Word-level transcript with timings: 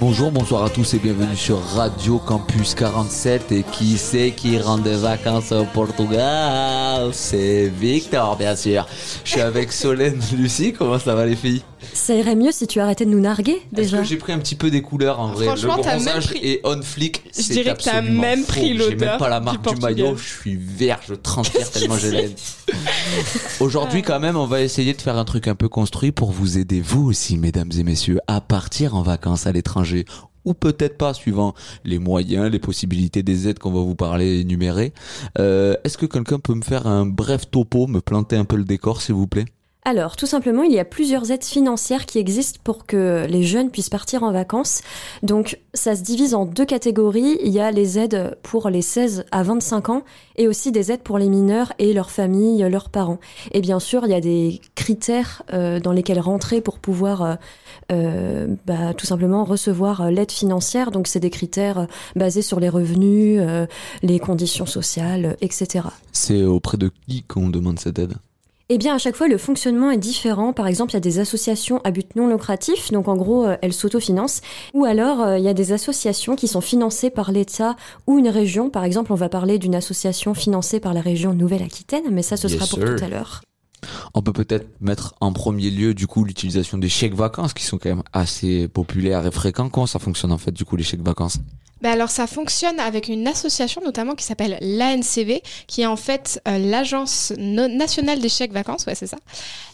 Bonjour, 0.00 0.30
bonsoir 0.32 0.64
à 0.64 0.70
tous 0.70 0.94
et 0.94 0.98
bienvenue 0.98 1.36
sur 1.36 1.60
Radio 1.62 2.18
Campus 2.18 2.74
47. 2.74 3.52
Et 3.52 3.62
qui 3.70 3.98
c'est 3.98 4.30
qui 4.30 4.58
rentre 4.58 4.82
des 4.84 4.96
vacances 4.96 5.52
au 5.52 5.64
Portugal? 5.66 7.10
C'est 7.12 7.68
Victor, 7.68 8.36
bien 8.36 8.56
sûr. 8.56 8.86
Je 9.24 9.32
suis 9.32 9.40
avec 9.42 9.70
Solène, 9.72 10.18
Lucie. 10.34 10.72
Comment 10.72 10.98
ça 10.98 11.14
va 11.14 11.26
les 11.26 11.36
filles? 11.36 11.60
Ça 11.92 12.14
irait 12.14 12.34
mieux 12.34 12.52
si 12.52 12.66
tu 12.66 12.80
arrêtais 12.80 13.04
de 13.04 13.10
nous 13.10 13.20
narguer 13.20 13.60
déjà. 13.72 13.98
que 13.98 14.04
j'ai 14.04 14.16
pris 14.16 14.32
un 14.32 14.38
petit 14.38 14.54
peu 14.54 14.70
des 14.70 14.80
couleurs 14.80 15.20
en 15.20 15.28
vrai? 15.28 15.46
Franchement, 15.46 15.76
Le 15.76 15.82
t'as 15.82 15.94
même 15.96 16.04
bronzage 16.04 16.26
pris- 16.28 16.38
est 16.46 16.60
on 16.64 16.80
flick. 16.82 17.22
Je 17.36 17.52
dirais 17.52 17.74
que 17.74 17.82
t'as 17.82 18.00
même 18.00 18.44
pris 18.44 18.68
J'ai 18.68 18.74
l'odeur 18.74 19.10
même 19.10 19.18
pas 19.18 19.28
la 19.28 19.40
marque 19.40 19.74
du, 19.74 19.80
maillot. 19.80 20.16
Je 20.16 20.40
suis 20.40 20.56
vert, 20.56 21.00
je 21.06 21.14
transpire 21.14 21.70
tellement 21.72 21.98
j'ai 21.98 22.10
l'aide. 22.10 22.38
Aujourd'hui, 23.60 24.02
quand 24.02 24.20
même, 24.20 24.36
on 24.36 24.46
va 24.46 24.60
essayer 24.62 24.94
de 24.94 25.00
faire 25.00 25.16
un 25.16 25.24
truc 25.24 25.48
un 25.48 25.54
peu 25.54 25.68
construit 25.68 26.12
pour 26.12 26.30
vous 26.30 26.58
aider, 26.58 26.80
vous 26.80 27.04
aussi, 27.04 27.36
mesdames 27.38 27.70
et 27.78 27.82
messieurs, 27.82 28.18
à 28.26 28.40
partir 28.40 28.94
en 28.94 29.02
vacances 29.02 29.46
à 29.46 29.52
l'étranger. 29.52 30.04
Ou 30.44 30.54
peut-être 30.54 30.96
pas, 30.96 31.12
suivant 31.12 31.54
les 31.84 31.98
moyens, 31.98 32.50
les 32.50 32.58
possibilités 32.58 33.22
des 33.22 33.48
aides 33.48 33.58
qu'on 33.58 33.72
va 33.72 33.80
vous 33.80 33.94
parler 33.94 34.26
et 34.26 34.40
énumérer. 34.40 34.94
Euh, 35.38 35.74
Est-ce 35.84 35.98
que 35.98 36.06
quelqu'un 36.06 36.38
peut 36.38 36.54
me 36.54 36.62
faire 36.62 36.86
un 36.86 37.04
bref 37.04 37.50
topo, 37.50 37.86
me 37.86 38.00
planter 38.00 38.36
un 38.36 38.46
peu 38.46 38.56
le 38.56 38.64
décor, 38.64 39.02
s'il 39.02 39.14
vous 39.14 39.26
plaît? 39.26 39.44
Alors, 39.82 40.14
tout 40.16 40.26
simplement, 40.26 40.62
il 40.62 40.72
y 40.72 40.78
a 40.78 40.84
plusieurs 40.84 41.30
aides 41.30 41.44
financières 41.44 42.04
qui 42.04 42.18
existent 42.18 42.60
pour 42.62 42.84
que 42.84 43.24
les 43.26 43.42
jeunes 43.42 43.70
puissent 43.70 43.88
partir 43.88 44.22
en 44.22 44.30
vacances. 44.30 44.82
Donc, 45.22 45.58
ça 45.72 45.96
se 45.96 46.02
divise 46.02 46.34
en 46.34 46.44
deux 46.44 46.66
catégories. 46.66 47.38
Il 47.42 47.48
y 47.48 47.60
a 47.60 47.70
les 47.70 47.98
aides 47.98 48.36
pour 48.42 48.68
les 48.68 48.82
16 48.82 49.24
à 49.30 49.42
25 49.42 49.88
ans 49.88 50.02
et 50.36 50.48
aussi 50.48 50.70
des 50.70 50.92
aides 50.92 51.00
pour 51.00 51.16
les 51.16 51.30
mineurs 51.30 51.72
et 51.78 51.94
leurs 51.94 52.10
familles, 52.10 52.68
leurs 52.70 52.90
parents. 52.90 53.20
Et 53.52 53.62
bien 53.62 53.80
sûr, 53.80 54.02
il 54.04 54.10
y 54.10 54.14
a 54.14 54.20
des 54.20 54.60
critères 54.74 55.42
euh, 55.54 55.80
dans 55.80 55.92
lesquels 55.92 56.20
rentrer 56.20 56.60
pour 56.60 56.78
pouvoir 56.78 57.22
euh, 57.22 57.34
euh, 57.90 58.48
bah, 58.66 58.92
tout 58.92 59.06
simplement 59.06 59.44
recevoir 59.44 60.10
l'aide 60.10 60.30
financière. 60.30 60.90
Donc, 60.90 61.06
c'est 61.06 61.20
des 61.20 61.30
critères 61.30 61.86
basés 62.16 62.42
sur 62.42 62.60
les 62.60 62.68
revenus, 62.68 63.40
les 64.02 64.18
conditions 64.18 64.66
sociales, 64.66 65.38
etc. 65.40 65.86
C'est 66.12 66.42
auprès 66.42 66.76
de 66.76 66.90
qui 67.08 67.22
qu'on 67.22 67.48
demande 67.48 67.78
cette 67.78 67.98
aide? 67.98 68.14
Eh 68.72 68.78
bien, 68.78 68.94
à 68.94 68.98
chaque 68.98 69.16
fois, 69.16 69.26
le 69.26 69.36
fonctionnement 69.36 69.90
est 69.90 69.98
différent. 69.98 70.52
Par 70.52 70.68
exemple, 70.68 70.92
il 70.92 70.94
y 70.94 70.96
a 70.96 71.00
des 71.00 71.18
associations 71.18 71.80
à 71.82 71.90
but 71.90 72.14
non 72.14 72.28
lucratif, 72.28 72.92
donc 72.92 73.08
en 73.08 73.16
gros, 73.16 73.44
euh, 73.44 73.56
elles 73.62 73.72
s'autofinancent. 73.72 74.42
Ou 74.74 74.84
alors, 74.84 75.20
euh, 75.20 75.38
il 75.38 75.44
y 75.44 75.48
a 75.48 75.54
des 75.54 75.72
associations 75.72 76.36
qui 76.36 76.46
sont 76.46 76.60
financées 76.60 77.10
par 77.10 77.32
l'État 77.32 77.74
ou 78.06 78.18
une 78.18 78.28
région. 78.28 78.70
Par 78.70 78.84
exemple, 78.84 79.12
on 79.12 79.16
va 79.16 79.28
parler 79.28 79.58
d'une 79.58 79.74
association 79.74 80.34
financée 80.34 80.78
par 80.78 80.94
la 80.94 81.00
région 81.00 81.34
Nouvelle-Aquitaine, 81.34 82.04
mais 82.12 82.22
ça, 82.22 82.36
ce 82.36 82.46
Yes, 82.46 82.58
sera 82.58 82.66
pour 82.68 82.78
sir. 82.78 82.94
tout 82.96 83.04
à 83.04 83.08
l'heure. 83.08 83.42
On 84.14 84.22
peut 84.22 84.32
peut-être 84.32 84.68
mettre 84.80 85.16
en 85.20 85.32
premier 85.32 85.70
lieu 85.70 85.92
du 85.92 86.06
coup 86.06 86.22
l'utilisation 86.22 86.78
des 86.78 86.88
chèques 86.88 87.14
vacances 87.14 87.54
qui 87.54 87.64
sont 87.64 87.76
quand 87.78 87.88
même 87.88 88.04
assez 88.12 88.68
populaires 88.68 89.26
et 89.26 89.32
fréquents. 89.32 89.68
Comment 89.68 89.86
ça 89.86 89.98
fonctionne 89.98 90.30
en 90.30 90.38
fait 90.38 90.52
du 90.52 90.64
coup 90.64 90.76
les 90.76 90.84
chèques 90.84 91.02
vacances? 91.02 91.38
Bah 91.82 91.92
alors 91.92 92.10
ça 92.10 92.26
fonctionne 92.26 92.78
avec 92.78 93.08
une 93.08 93.26
association 93.26 93.80
notamment 93.84 94.14
qui 94.14 94.24
s'appelle 94.24 94.58
l'ANCV, 94.60 95.42
qui 95.66 95.82
est 95.82 95.86
en 95.86 95.96
fait 95.96 96.40
euh, 96.46 96.58
l'agence 96.58 97.32
nationale 97.38 98.20
des 98.20 98.28
chèques 98.28 98.52
vacances, 98.52 98.86
ouais 98.86 98.94
c'est 98.94 99.06
ça. 99.06 99.16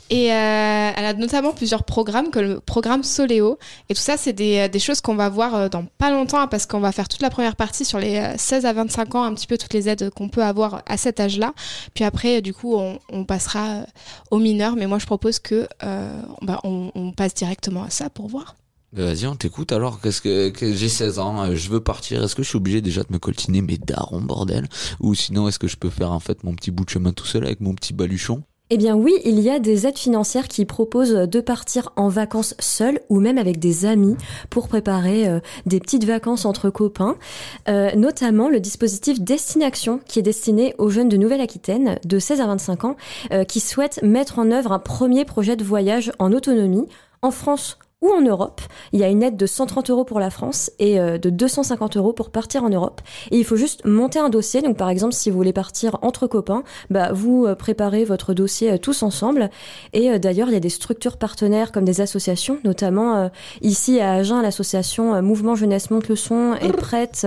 Et 0.09 0.33
euh, 0.33 0.91
elle 0.97 1.05
a 1.05 1.15
notamment 1.15 1.53
plusieurs 1.53 1.83
programmes, 1.83 2.31
comme 2.31 2.45
le 2.45 2.61
programme 2.61 3.03
Soléo. 3.03 3.59
Et 3.89 3.95
tout 3.95 4.01
ça, 4.01 4.17
c'est 4.17 4.33
des, 4.33 4.59
euh, 4.59 4.69
des 4.69 4.79
choses 4.79 5.01
qu'on 5.01 5.17
va 5.17 5.29
voir 5.29 5.55
euh, 5.55 5.69
dans 5.69 5.85
pas 5.99 6.11
longtemps, 6.11 6.47
parce 6.47 6.65
qu'on 6.67 6.79
va 6.79 6.93
faire 6.93 7.09
toute 7.09 7.23
la 7.23 7.31
première 7.31 7.57
partie 7.57 7.85
sur 7.85 7.99
les 7.99 8.19
euh, 8.19 8.35
16 8.37 8.67
à 8.67 8.73
25 8.73 9.15
ans, 9.17 9.25
un 9.25 9.35
petit 9.35 9.49
peu 9.49 9.59
toutes 9.59 9.75
les 9.75 9.89
aides 9.89 10.11
qu'on 10.11 10.29
peut 10.29 10.45
avoir 10.45 10.83
à 10.87 10.97
cet 10.97 11.19
âge-là. 11.19 11.55
Puis 11.95 12.05
après, 12.05 12.41
du 12.41 12.55
coup, 12.55 12.77
on, 12.77 13.01
on 13.11 13.25
passera 13.25 13.81
aux 14.31 14.39
mineurs. 14.39 14.77
Mais 14.77 14.87
moi, 14.87 14.99
je 15.01 15.07
propose 15.07 15.41
que 15.41 15.69
euh, 15.83 16.21
bah, 16.43 16.61
on, 16.63 16.93
on 16.95 17.11
passe 17.11 17.35
directement 17.35 17.83
à 17.83 17.91
ça 17.91 18.09
pour 18.09 18.29
voir. 18.29 18.55
Vas-y, 18.97 19.27
on 19.27 19.37
t'écoute 19.37 19.73
alors. 19.73 20.01
Qu'est-ce 20.01 20.23
que, 20.23 20.51
j'ai 20.73 20.89
16 20.89 21.19
ans, 21.19 21.43
euh, 21.43 21.55
je 21.55 21.69
veux 21.69 21.81
partir. 21.81 22.25
Est-ce 22.25 22.35
que 22.35 22.43
je 22.43 22.49
suis 22.49 22.57
obligé 22.57 22.81
déjà 22.81 23.03
de 23.03 23.13
me 23.13 23.19
coltiner 23.19 23.61
mes 23.61 23.77
darons 23.77 24.23
bordel? 24.23 24.69
Ou 25.01 25.15
sinon 25.15 25.49
est-ce 25.49 25.59
que 25.59 25.69
je 25.69 25.77
peux 25.77 25.91
faire 25.91 26.13
en 26.13 26.19
fait 26.19 26.45
mon 26.45 26.55
petit 26.55 26.71
bout 26.71 26.87
de 26.87 26.91
chemin 26.91 27.13
tout 27.13 27.27
seul 27.27 27.45
avec 27.45 27.61
mon 27.61 27.75
petit 27.75 27.93
baluchon? 27.93 28.43
Eh 28.71 28.79
bien 28.79 28.97
oui, 28.97 29.13
il 29.25 29.39
y 29.41 29.51
a 29.51 29.59
des 29.59 29.87
aides 29.87 29.99
financières 29.99 30.49
qui 30.49 30.65
proposent 30.65 31.13
de 31.13 31.41
partir 31.41 31.93
en 31.97 32.09
vacances 32.09 32.55
seul 32.59 33.01
ou 33.11 33.21
même 33.21 33.37
avec 33.37 33.59
des 33.59 33.85
amis 33.85 34.17
pour 34.49 34.67
préparer 34.67 35.29
euh, 35.29 35.41
des 35.67 35.79
petites 35.79 36.05
vacances 36.05 36.47
entre 36.47 36.71
copains, 36.71 37.17
Euh, 37.69 37.95
notamment 37.97 38.49
le 38.49 38.61
dispositif 38.61 39.21
Destination 39.21 40.01
qui 40.07 40.21
est 40.21 40.23
destiné 40.23 40.75
aux 40.79 40.89
jeunes 40.89 41.11
de 41.11 41.19
Nouvelle-Aquitaine 41.19 41.99
de 42.03 42.19
16 42.19 42.41
à 42.41 42.47
25 42.47 42.85
ans 42.85 42.97
qui 43.47 43.61
souhaitent 43.61 44.03
mettre 44.03 44.39
en 44.39 44.51
œuvre 44.51 44.73
un 44.73 44.79
premier 44.79 45.25
projet 45.25 45.57
de 45.57 45.65
voyage 45.65 46.13
en 46.19 46.33
autonomie 46.33 46.87
en 47.23 47.31
France 47.31 47.79
ou 48.03 48.11
en 48.11 48.21
Europe. 48.21 48.61
Il 48.93 49.01
y 49.01 49.05
a 49.05 49.09
une 49.09 49.23
aide 49.23 49.37
de 49.37 49.47
130 49.47 49.89
euros 49.89 50.05
pour 50.05 50.21
la 50.21 50.29
France 50.29 50.71
et 50.79 51.01
euh, 51.01 51.17
de 51.17 51.31
250 51.31 51.97
euros 51.97 52.13
pour 52.13 52.31
partir 52.31 52.63
en 52.63 52.69
Europe. 52.69 53.01
Et 53.31 53.39
il 53.39 53.45
faut 53.45 53.57
juste 53.57 53.87
monter 53.87 54.19
un 54.19 54.29
dossier. 54.29 54.61
Donc 54.61 54.77
par 54.77 54.91
exemple, 54.91 55.15
si 55.15 55.31
vous 55.31 55.37
voulez 55.37 55.55
partir 55.55 55.99
entre 56.03 56.27
copains, 56.27 56.63
bah, 56.91 57.13
vous 57.13 57.47
euh, 57.47 57.55
préparez 57.55 58.05
votre 58.05 58.35
dossier 58.35 58.73
euh, 58.73 58.77
tous 58.77 59.03
ensemble. 59.03 59.49
Et 59.95 60.19
d'ailleurs, 60.19 60.49
il 60.49 60.53
y 60.53 60.57
a 60.57 60.61
des 60.61 60.69
structures 60.69 61.17
partenaires 61.17 61.73
comme 61.73 61.87
des 61.87 62.03
associations, 62.03 62.59
notamment 62.65 63.31
ici 63.63 64.01
à 64.01 64.13
Agen, 64.13 64.43
l'association 64.43 65.23
Mouvement 65.23 65.55
Jeunesse 65.55 65.91
Monte 65.91 66.09
le 66.09 66.17
Son 66.17 66.55
est 66.61 66.73
prête, 66.73 67.27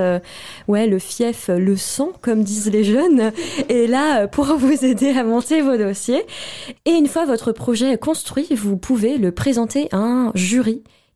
ouais, 0.68 0.88
le 0.88 1.00
fief, 1.00 1.50
le 1.50 1.75
sang, 1.75 2.12
comme 2.22 2.44
disent 2.44 2.69
les 2.69 2.84
jeunes, 2.84 3.31
est 3.69 3.88
là 3.88 4.28
pour 4.28 4.46
vous 4.57 4.86
aider 4.86 5.09
à 5.09 5.24
monter 5.24 5.62
vos 5.62 5.78
dossiers. 5.78 6.25
Et 6.86 6.91
une 6.91 7.07
fois 7.07 7.25
votre 7.25 7.51
projet 7.51 7.97
construit, 7.97 8.47
vous 8.51 8.78
pouvez 8.78 9.18
le 9.18 9.31
présenter 9.31 9.90
à 9.91 9.97
un 9.97 10.31
jury 10.36 10.59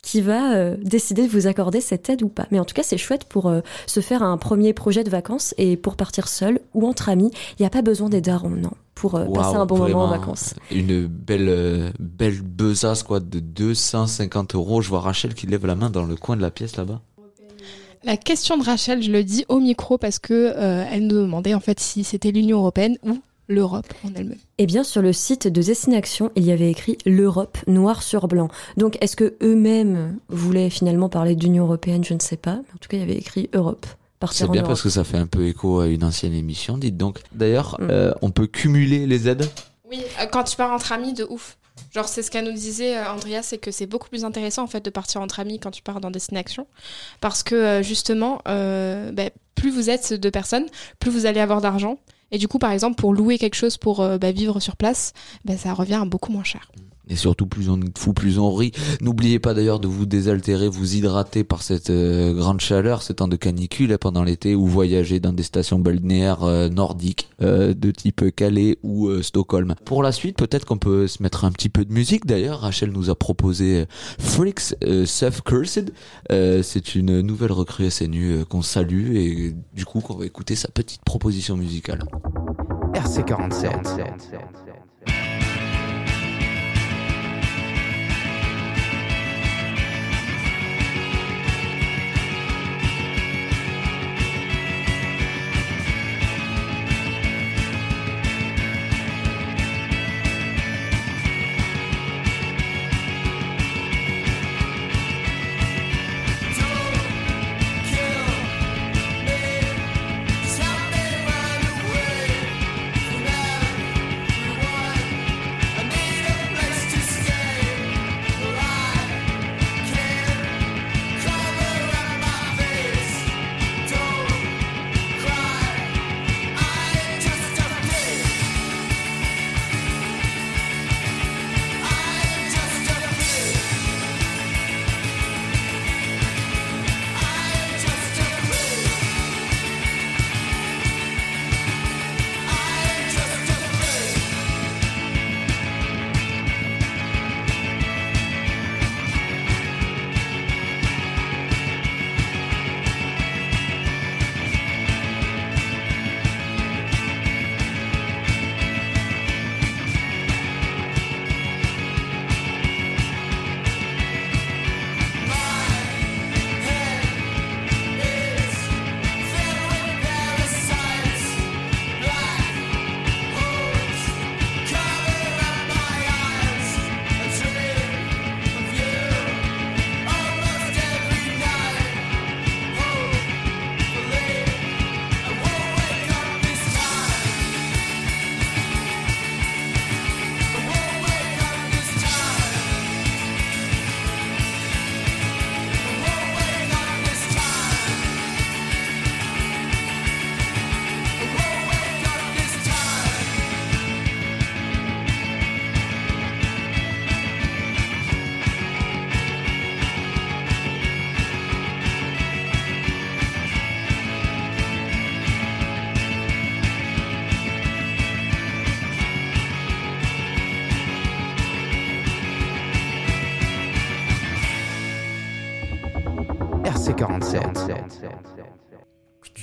qui 0.01 0.21
va 0.21 0.53
euh, 0.53 0.75
décider 0.81 1.25
de 1.25 1.31
vous 1.31 1.47
accorder 1.47 1.79
cette 1.79 2.09
aide 2.09 2.23
ou 2.23 2.29
pas. 2.29 2.45
Mais 2.51 2.59
en 2.59 2.65
tout 2.65 2.73
cas, 2.73 2.83
c'est 2.83 2.97
chouette 2.97 3.23
pour 3.23 3.47
euh, 3.47 3.61
se 3.87 4.01
faire 4.01 4.21
un 4.21 4.37
premier 4.37 4.73
projet 4.73 5.03
de 5.03 5.09
vacances 5.09 5.55
et 5.57 5.77
pour 5.77 5.95
partir 5.95 6.27
seul 6.27 6.59
ou 6.73 6.85
entre 6.85 7.09
amis. 7.09 7.31
Il 7.57 7.61
n'y 7.61 7.65
a 7.65 7.69
pas 7.69 7.81
besoin 7.81 8.09
des 8.09 8.19
darons, 8.19 8.49
non, 8.49 8.71
pour 8.95 9.15
euh, 9.15 9.25
passer 9.25 9.55
un 9.55 9.65
bon 9.65 9.77
moment 9.77 10.03
en 10.03 10.07
vacances. 10.07 10.55
Une 10.71 11.07
belle 11.07 11.49
euh, 11.49 11.91
belle 11.99 12.41
besace 12.41 13.03
quoi 13.03 13.19
de 13.19 13.39
250 13.39 14.55
euros. 14.55 14.81
Je 14.81 14.89
vois 14.89 15.01
Rachel 15.01 15.33
qui 15.33 15.47
lève 15.47 15.65
la 15.65 15.75
main 15.75 15.89
dans 15.89 16.05
le 16.05 16.15
coin 16.15 16.35
de 16.37 16.41
la 16.41 16.51
pièce 16.51 16.77
là-bas. 16.77 17.01
La 18.05 18.17
question 18.17 18.57
de 18.57 18.63
Rachel, 18.63 19.01
je 19.01 19.11
le 19.11 19.23
dis 19.23 19.45
au 19.47 19.59
micro 19.59 19.97
parce 19.97 20.19
que 20.19 20.33
euh, 20.33 20.85
elle 20.91 21.07
nous 21.07 21.17
demandait 21.17 21.53
en 21.53 21.61
fait 21.61 21.79
si 21.79 22.03
c'était 22.03 22.31
l'Union 22.31 22.59
européenne 22.59 22.97
ou 23.03 23.19
l'Europe 23.47 23.91
en 24.05 24.09
elle-même. 24.15 24.37
Eh 24.57 24.65
bien, 24.65 24.83
sur 24.83 25.01
le 25.01 25.13
site 25.13 25.47
de 25.47 25.61
Destination, 25.61 26.31
il 26.35 26.43
y 26.45 26.51
avait 26.51 26.69
écrit 26.71 26.97
l'Europe 27.05 27.57
noir 27.67 28.01
sur 28.03 28.27
blanc. 28.27 28.47
Donc, 28.77 28.97
est-ce 29.01 29.15
que 29.15 29.35
eux-mêmes 29.41 30.17
voulaient 30.29 30.69
finalement 30.69 31.09
parler 31.09 31.35
d'Union 31.35 31.63
européenne? 31.65 32.03
Je 32.03 32.13
ne 32.13 32.19
sais 32.19 32.37
pas. 32.37 32.55
Mais 32.55 32.73
en 32.73 32.77
tout 32.79 32.87
cas, 32.89 32.97
il 32.97 33.01
y 33.01 33.03
avait 33.03 33.17
écrit 33.17 33.49
Europe. 33.53 33.85
C'est 34.31 34.45
en 34.45 34.47
bien 34.47 34.61
Europe. 34.61 34.69
parce 34.69 34.81
que 34.81 34.89
ça 34.89 35.03
fait 35.03 35.17
un 35.17 35.27
peu 35.27 35.45
écho 35.47 35.81
à 35.81 35.87
une 35.87 36.03
ancienne 36.05 36.33
émission, 36.33 36.77
dites 36.77 36.95
donc. 36.95 37.19
D'ailleurs, 37.33 37.75
Mm. 37.81 37.87
euh, 37.91 38.13
on 38.21 38.31
peut 38.31 38.47
cumuler 38.47 39.05
les 39.05 39.27
aides? 39.27 39.45
Oui, 39.91 39.99
euh, 40.21 40.25
quand 40.27 40.45
tu 40.45 40.55
pars 40.55 40.71
entre 40.71 40.93
amis, 40.93 41.11
de 41.13 41.25
ouf. 41.29 41.57
Genre, 41.93 42.07
c'est 42.07 42.21
ce 42.23 42.31
qu'elle 42.31 42.45
nous 42.45 42.53
disait, 42.53 42.97
euh, 42.97 43.11
Andrea, 43.11 43.41
c'est 43.43 43.57
que 43.57 43.69
c'est 43.71 43.85
beaucoup 43.85 44.07
plus 44.07 44.23
intéressant 44.23 44.63
en 44.63 44.67
fait 44.67 44.83
de 44.85 44.89
partir 44.89 45.19
entre 45.19 45.41
amis 45.41 45.59
quand 45.59 45.71
tu 45.71 45.81
pars 45.81 45.99
dans 45.99 46.09
Destination. 46.09 46.67
Parce 47.19 47.43
que 47.43 47.55
euh, 47.55 47.83
justement, 47.83 48.41
euh, 48.47 49.11
ben, 49.11 49.29
plus 49.55 49.71
vous 49.71 49.89
êtes 49.89 50.13
de 50.13 50.29
personnes, 50.29 50.67
plus 50.99 51.11
vous 51.11 51.25
allez 51.25 51.41
avoir 51.41 51.59
d'argent. 51.59 51.99
Et 52.33 52.39
du 52.39 52.47
coup, 52.47 52.57
par 52.57 52.71
exemple, 52.71 52.95
pour 52.95 53.13
louer 53.13 53.37
quelque 53.37 53.55
chose 53.55 53.77
pour 53.77 54.01
euh, 54.01 54.17
bah, 54.17 54.31
vivre 54.31 54.59
sur 54.59 54.75
place, 54.75 55.13
ben, 55.45 55.55
ça 55.55 55.73
revient 55.73 56.03
beaucoup 56.05 56.31
moins 56.31 56.43
cher. 56.43 56.71
Et 57.09 57.15
surtout, 57.15 57.47
plus 57.47 57.69
on 57.69 57.79
est 57.81 57.97
fou, 57.97 58.13
plus 58.13 58.39
on 58.39 58.53
rit. 58.53 58.71
N'oubliez 59.01 59.39
pas 59.39 59.53
d'ailleurs 59.53 59.79
de 59.79 59.87
vous 59.87 60.05
désaltérer, 60.05 60.69
vous 60.69 60.95
hydrater 60.95 61.43
par 61.43 61.61
cette 61.61 61.89
euh, 61.89 62.33
grande 62.33 62.61
chaleur, 62.61 63.01
ce 63.01 63.11
temps 63.11 63.27
de 63.27 63.35
canicule 63.35 63.91
hein, 63.91 63.97
pendant 63.99 64.23
l'été, 64.23 64.55
ou 64.55 64.65
voyager 64.65 65.19
dans 65.19 65.33
des 65.33 65.43
stations 65.43 65.79
balnéaires 65.79 66.43
euh, 66.43 66.69
nordiques 66.69 67.29
euh, 67.41 67.73
de 67.73 67.91
type 67.91 68.33
Calais 68.35 68.77
ou 68.83 69.07
euh, 69.07 69.21
Stockholm. 69.21 69.75
Pour 69.85 70.01
la 70.01 70.11
suite, 70.11 70.37
peut-être 70.37 70.65
qu'on 70.65 70.77
peut 70.77 71.07
se 71.07 71.21
mettre 71.21 71.45
un 71.45 71.51
petit 71.51 71.69
peu 71.69 71.83
de 71.83 71.93
musique. 71.93 72.25
D'ailleurs, 72.25 72.61
Rachel 72.61 72.91
nous 72.91 73.09
a 73.09 73.15
proposé 73.15 73.81
euh, 73.81 73.85
Freaks 74.19 74.75
euh, 74.83 75.05
Self 75.05 75.41
Cursed. 75.41 75.93
C'est 76.29 76.95
une 76.95 77.21
nouvelle 77.21 77.51
recrue 77.51 77.89
SNU 77.89 78.45
qu'on 78.45 78.61
salue 78.61 79.15
et 79.15 79.55
du 79.73 79.85
coup 79.85 79.99
qu'on 79.99 80.15
va 80.15 80.25
écouter 80.25 80.55
sa 80.55 80.69
petite 80.69 81.03
proposition 81.03 81.57
musicale. 81.57 82.03
RC47. 82.93 83.83
RC47. 83.83 84.72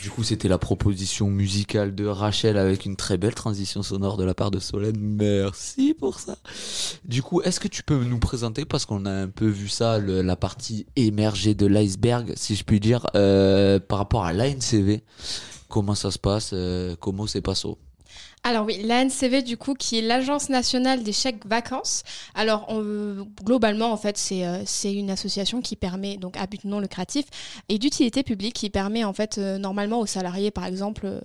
Du 0.02 0.08
coup, 0.08 0.22
c'était 0.22 0.48
la 0.48 0.56
proposition 0.56 1.28
musicale 1.28 1.94
de 1.94 2.06
Rachel 2.06 2.56
avec 2.56 2.86
une 2.86 2.96
très 2.96 3.18
belle 3.18 3.34
transition 3.34 3.82
sonore 3.82 4.16
de 4.16 4.24
la 4.24 4.34
part 4.34 4.50
de 4.50 4.58
Solène. 4.58 4.96
Merci 4.98 5.94
pour 5.98 6.20
ça. 6.20 6.36
Du 7.04 7.22
coup, 7.22 7.42
est-ce 7.42 7.60
que 7.60 7.68
tu 7.68 7.82
peux 7.82 8.02
nous 8.02 8.18
présenter, 8.18 8.64
parce 8.64 8.86
qu'on 8.86 9.04
a 9.04 9.12
un 9.12 9.28
peu 9.28 9.46
vu 9.46 9.68
ça, 9.68 9.98
la 9.98 10.36
partie 10.36 10.86
émergée 10.96 11.54
de 11.54 11.66
l'iceberg, 11.66 12.32
si 12.36 12.56
je 12.56 12.64
puis 12.64 12.80
dire, 12.80 13.06
euh, 13.14 13.78
par 13.78 13.98
rapport 13.98 14.24
à 14.24 14.32
l'ANCV 14.32 15.02
Comment 15.68 15.94
ça 15.94 16.10
se 16.10 16.18
passe 16.18 16.50
euh, 16.52 16.96
Comment 16.98 17.26
c'est 17.26 17.42
passé? 17.42 17.68
Alors 18.42 18.64
oui, 18.64 18.82
l'ANCV 18.82 19.42
du 19.42 19.58
coup, 19.58 19.74
qui 19.74 19.98
est 19.98 20.02
l'Agence 20.02 20.48
nationale 20.48 21.02
des 21.02 21.12
chèques 21.12 21.44
vacances. 21.44 22.02
Alors 22.34 22.72
globalement, 23.44 23.92
en 23.92 23.98
fait, 23.98 24.16
c'est 24.16 24.46
euh, 24.46 24.62
c'est 24.64 24.94
une 24.94 25.10
association 25.10 25.60
qui 25.60 25.76
permet, 25.76 26.16
donc 26.16 26.38
à 26.38 26.46
but 26.46 26.64
non 26.64 26.80
lucratif 26.80 27.26
et 27.68 27.78
d'utilité 27.78 28.22
publique, 28.22 28.54
qui 28.54 28.70
permet 28.70 29.04
en 29.04 29.12
fait 29.12 29.36
euh, 29.36 29.58
normalement 29.58 30.00
aux 30.00 30.06
salariés, 30.06 30.50
par 30.50 30.64
exemple, 30.64 31.02
euh, 31.04 31.20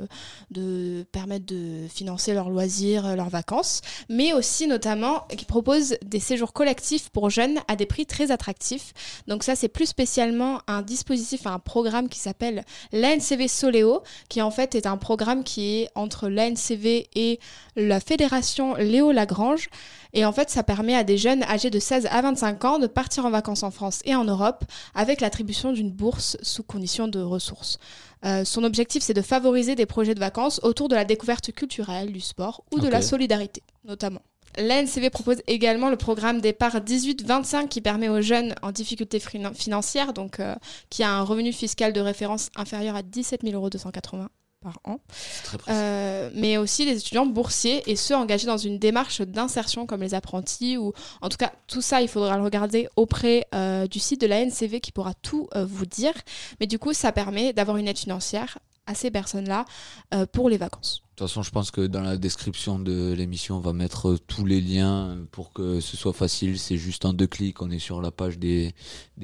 de 0.51 1.05
permettre 1.13 1.45
de 1.45 1.87
financer 1.87 2.33
leurs 2.33 2.49
loisirs, 2.49 3.15
leurs 3.15 3.29
vacances, 3.29 3.79
mais 4.09 4.33
aussi 4.33 4.67
notamment 4.67 5.21
qui 5.37 5.45
propose 5.45 5.95
des 6.03 6.19
séjours 6.19 6.51
collectifs 6.51 7.07
pour 7.09 7.29
jeunes 7.29 7.59
à 7.69 7.77
des 7.77 7.85
prix 7.85 8.05
très 8.05 8.29
attractifs. 8.29 8.91
Donc 9.27 9.43
ça, 9.43 9.55
c'est 9.55 9.69
plus 9.69 9.85
spécialement 9.85 10.59
un 10.67 10.81
dispositif, 10.81 11.47
un 11.47 11.59
programme 11.59 12.09
qui 12.09 12.19
s'appelle 12.19 12.65
l'ANCV 12.91 13.47
Soléo, 13.47 14.03
qui 14.27 14.41
en 14.41 14.51
fait 14.51 14.75
est 14.75 14.85
un 14.85 14.97
programme 14.97 15.45
qui 15.45 15.77
est 15.77 15.89
entre 15.95 16.27
l'ANCV 16.27 17.04
et 17.15 17.39
la 17.75 17.99
fédération 17.99 18.75
Léo 18.75 19.11
Lagrange. 19.11 19.69
Et 20.13 20.23
en 20.25 20.31
fait, 20.31 20.49
ça 20.49 20.63
permet 20.63 20.95
à 20.95 21.03
des 21.03 21.17
jeunes 21.17 21.43
âgés 21.43 21.69
de 21.69 21.79
16 21.79 22.07
à 22.09 22.21
25 22.21 22.65
ans 22.65 22.79
de 22.79 22.87
partir 22.87 23.25
en 23.25 23.29
vacances 23.29 23.63
en 23.63 23.71
France 23.71 23.99
et 24.05 24.15
en 24.15 24.23
Europe 24.23 24.63
avec 24.93 25.19
l'attribution 25.21 25.73
d'une 25.73 25.91
bourse 25.91 26.37
sous 26.41 26.63
condition 26.63 27.07
de 27.07 27.19
ressources. 27.19 27.77
Euh, 28.25 28.45
son 28.45 28.63
objectif, 28.63 29.03
c'est 29.03 29.13
de 29.13 29.21
favoriser 29.21 29.75
des 29.75 29.85
projets 29.85 30.15
de 30.15 30.19
vacances 30.19 30.59
autour 30.63 30.87
de 30.87 30.95
la 30.95 31.05
découverte 31.05 31.51
culturelle, 31.51 32.11
du 32.13 32.21
sport 32.21 32.63
ou 32.71 32.79
de 32.79 32.87
la 32.87 33.01
solidarité, 33.01 33.61
notamment. 33.83 34.21
L'ANCV 34.57 35.09
propose 35.09 35.41
également 35.47 35.89
le 35.89 35.97
programme 35.97 36.39
départ 36.39 36.77
18-25 36.77 37.67
qui 37.67 37.81
permet 37.81 38.07
aux 38.07 38.21
jeunes 38.21 38.55
en 38.61 38.71
difficulté 38.71 39.19
finan- 39.19 39.53
financière, 39.53 40.13
donc 40.13 40.39
euh, 40.39 40.55
qui 40.89 41.03
a 41.03 41.11
un 41.11 41.23
revenu 41.23 41.51
fiscal 41.51 41.91
de 41.91 41.99
référence 41.99 42.49
inférieur 42.55 42.95
à 42.95 43.01
17 43.01 43.43
280 43.43 44.29
par 44.65 44.79
an, 44.83 44.99
très 45.43 45.59
euh, 45.69 46.31
mais 46.33 46.57
aussi 46.57 46.85
des 46.85 46.97
étudiants 46.97 47.27
boursiers 47.27 47.83
et 47.85 47.95
ceux 47.95 48.15
engagés 48.15 48.47
dans 48.47 48.57
une 48.57 48.79
démarche 48.79 49.21
d'insertion 49.21 49.85
comme 49.85 50.01
les 50.01 50.15
apprentis 50.15 50.75
ou 50.75 50.91
en 51.21 51.29
tout 51.29 51.37
cas 51.37 51.51
tout 51.67 51.81
ça 51.81 52.01
il 52.01 52.07
faudra 52.07 52.35
le 52.35 52.43
regarder 52.43 52.89
auprès 52.95 53.45
euh, 53.53 53.85
du 53.85 53.99
site 53.99 54.21
de 54.21 54.25
la 54.25 54.43
NCV 54.43 54.79
qui 54.79 54.91
pourra 54.91 55.13
tout 55.13 55.47
euh, 55.55 55.65
vous 55.65 55.85
dire. 55.85 56.13
Mais 56.59 56.65
du 56.65 56.79
coup 56.79 56.93
ça 56.93 57.11
permet 57.11 57.53
d'avoir 57.53 57.77
une 57.77 57.87
aide 57.87 57.99
financière 57.99 58.57
à 58.87 58.95
ces 58.95 59.11
personnes-là 59.11 59.65
euh, 60.13 60.25
pour 60.25 60.49
les 60.49 60.57
vacances. 60.57 61.01
De 61.15 61.19
toute 61.19 61.29
façon, 61.29 61.43
je 61.43 61.51
pense 61.51 61.71
que 61.71 61.79
dans 61.79 62.01
la 62.01 62.17
description 62.17 62.77
de 62.77 63.13
l'émission, 63.13 63.55
on 63.55 63.61
va 63.61 63.71
mettre 63.71 64.17
tous 64.27 64.45
les 64.45 64.59
liens 64.59 65.17
pour 65.31 65.53
que 65.53 65.79
ce 65.79 65.95
soit 65.95 66.11
facile. 66.11 66.59
C'est 66.59 66.75
juste 66.75 67.05
en 67.05 67.13
deux 67.13 67.25
clics, 67.25 67.61
on 67.61 67.71
est 67.71 67.79
sur 67.79 68.01
la 68.01 68.11
page 68.11 68.37
des, 68.37 68.75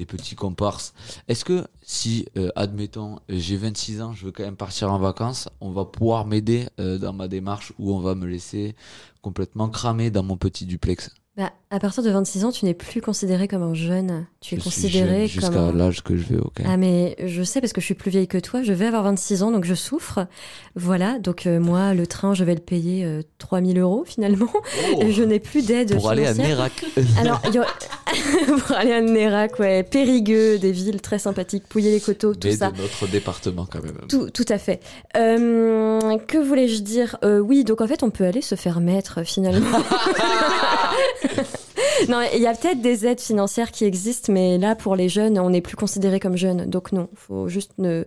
petits 0.08 0.34
comparses. 0.34 0.94
Est-ce 1.28 1.44
que 1.44 1.66
si, 1.82 2.24
euh, 2.38 2.48
admettons, 2.56 3.18
j'ai 3.28 3.58
26 3.58 4.00
ans, 4.00 4.14
je 4.14 4.24
veux 4.24 4.32
quand 4.32 4.42
même 4.42 4.56
partir 4.56 4.90
en 4.90 4.98
vacances, 4.98 5.50
on 5.60 5.70
va 5.70 5.84
pouvoir 5.84 6.24
m'aider 6.24 6.66
euh, 6.80 6.96
dans 6.96 7.12
ma 7.12 7.28
démarche 7.28 7.74
ou 7.78 7.92
on 7.92 8.00
va 8.00 8.14
me 8.14 8.26
laisser 8.26 8.74
complètement 9.20 9.68
cramer 9.68 10.10
dans 10.10 10.22
mon 10.22 10.38
petit 10.38 10.64
duplex? 10.64 11.10
Bah, 11.34 11.50
à 11.70 11.78
partir 11.80 12.02
de 12.02 12.10
26 12.10 12.44
ans, 12.44 12.52
tu 12.52 12.66
n'es 12.66 12.74
plus 12.74 13.00
considéré 13.00 13.48
comme 13.48 13.62
un 13.62 13.72
jeune. 13.72 14.26
Tu 14.42 14.54
es 14.54 14.58
Je 14.58 14.62
suis 14.62 14.70
considéré 14.70 15.26
jeune 15.28 15.40
comme. 15.40 15.50
Jusqu'à 15.54 15.60
un- 15.60 15.72
l'âge 15.72 16.02
que 16.04 16.14
je 16.14 16.24
vais, 16.24 16.38
ok. 16.38 16.60
Ah 16.66 16.76
mais 16.76 17.16
je 17.24 17.42
sais 17.42 17.62
parce 17.62 17.72
que 17.72 17.80
je 17.80 17.86
suis 17.86 17.94
plus 17.94 18.10
vieille 18.10 18.28
que 18.28 18.36
toi, 18.36 18.62
je 18.62 18.74
vais 18.74 18.84
avoir 18.84 19.02
26 19.04 19.42
ans 19.42 19.50
donc 19.50 19.64
je 19.64 19.72
souffre. 19.72 20.26
Voilà, 20.76 21.18
donc 21.18 21.46
euh, 21.46 21.58
moi 21.58 21.94
le 21.94 22.06
train 22.06 22.34
je 22.34 22.44
vais 22.44 22.54
le 22.54 22.60
payer 22.60 23.06
euh, 23.06 23.22
3000 23.38 23.78
euros 23.78 24.04
finalement 24.06 24.52
et 25.00 25.10
je 25.10 25.22
n'ai 25.22 25.40
plus 25.40 25.64
d'aide 25.66 25.92
Oh. 25.96 26.00
pour 26.00 26.10
aller 26.10 26.26
à. 26.26 26.34
Nérac. 26.34 26.84
Alors, 27.18 27.40
pour 28.66 28.76
aller 28.76 28.92
à 28.92 29.00
Nérac, 29.00 29.58
ouais, 29.58 29.82
Périgueux, 29.84 30.58
des 30.58 30.72
villes 30.72 31.00
très 31.00 31.18
sympathiques, 31.18 31.66
Pouillé-les-Coteaux, 31.66 32.34
tout 32.34 32.50
ça. 32.52 32.70
de 32.72 32.76
notre 32.82 33.06
département 33.06 33.66
quand 33.70 33.82
même. 33.82 33.96
Tout, 34.06 34.28
tout 34.28 34.44
à 34.50 34.58
fait. 34.58 34.80
Euh, 35.16 36.18
que 36.28 36.36
voulais-je 36.36 36.82
dire? 36.82 37.16
Euh, 37.24 37.38
Oui, 37.38 37.64
donc 37.64 37.80
en 37.80 37.86
fait, 37.86 38.02
on 38.02 38.10
peut 38.10 38.24
aller 38.24 38.42
se 38.42 38.54
faire 38.54 38.80
mettre 38.80 39.24
finalement. 39.24 39.78
non, 42.08 42.20
il 42.34 42.40
y 42.40 42.46
a 42.46 42.54
peut-être 42.54 42.80
des 42.80 43.06
aides 43.06 43.20
financières 43.20 43.70
qui 43.70 43.84
existent, 43.84 44.32
mais 44.32 44.58
là, 44.58 44.74
pour 44.74 44.96
les 44.96 45.08
jeunes, 45.08 45.38
on 45.38 45.50
n'est 45.50 45.60
plus 45.60 45.76
considéré 45.76 46.20
comme 46.20 46.36
jeunes. 46.36 46.66
Donc 46.68 46.92
non, 46.92 47.08
faut 47.14 47.48
juste 47.48 47.72
ne. 47.78 48.04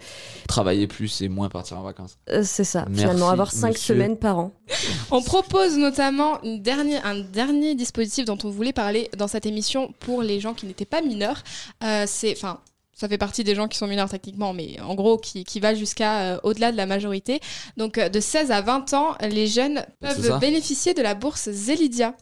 Travailler 0.47 0.87
plus 0.87 1.21
et 1.21 1.29
moins 1.29 1.49
partir 1.49 1.79
en 1.79 1.83
vacances. 1.83 2.17
euh, 2.29 2.41
c'est 2.43 2.63
ça, 2.63 2.85
Merci, 2.89 3.01
finalement, 3.01 3.29
avoir 3.29 3.51
cinq 3.51 3.73
monsieur. 3.73 3.95
semaines 3.95 4.17
par 4.17 4.39
an. 4.39 4.51
On 5.11 5.21
propose 5.21 5.77
notamment 5.77 6.41
une 6.43 6.61
dernière, 6.61 7.05
un 7.05 7.19
dernier 7.19 7.75
dispositif 7.75 8.25
dont 8.25 8.37
on 8.43 8.49
voulait 8.49 8.73
parler 8.73 9.09
dans 9.17 9.27
cette 9.27 9.45
émission 9.45 9.93
pour 9.99 10.21
les 10.21 10.39
gens 10.39 10.53
qui 10.53 10.65
n'étaient 10.65 10.85
pas 10.85 11.01
mineurs. 11.01 11.43
Euh, 11.83 12.05
c'est, 12.07 12.33
enfin, 12.35 12.59
ça 12.95 13.09
fait 13.09 13.17
partie 13.17 13.43
des 13.43 13.55
gens 13.55 13.67
qui 13.67 13.77
sont 13.77 13.87
mineurs 13.87 14.09
techniquement, 14.09 14.53
mais 14.53 14.79
en 14.81 14.95
gros 14.95 15.17
qui, 15.17 15.43
qui 15.43 15.59
va 15.59 15.75
jusqu'à 15.75 16.21
euh, 16.21 16.39
au-delà 16.43 16.71
de 16.71 16.77
la 16.77 16.85
majorité. 16.85 17.41
Donc 17.77 17.97
euh, 17.97 18.09
de 18.09 18.19
16 18.19 18.51
à 18.51 18.61
20 18.61 18.93
ans, 18.93 19.15
les 19.21 19.47
jeunes 19.47 19.85
peuvent 19.99 20.39
bénéficier 20.39 20.93
de 20.93 21.01
la 21.01 21.13
bourse 21.13 21.49
Zelidia. 21.51 22.15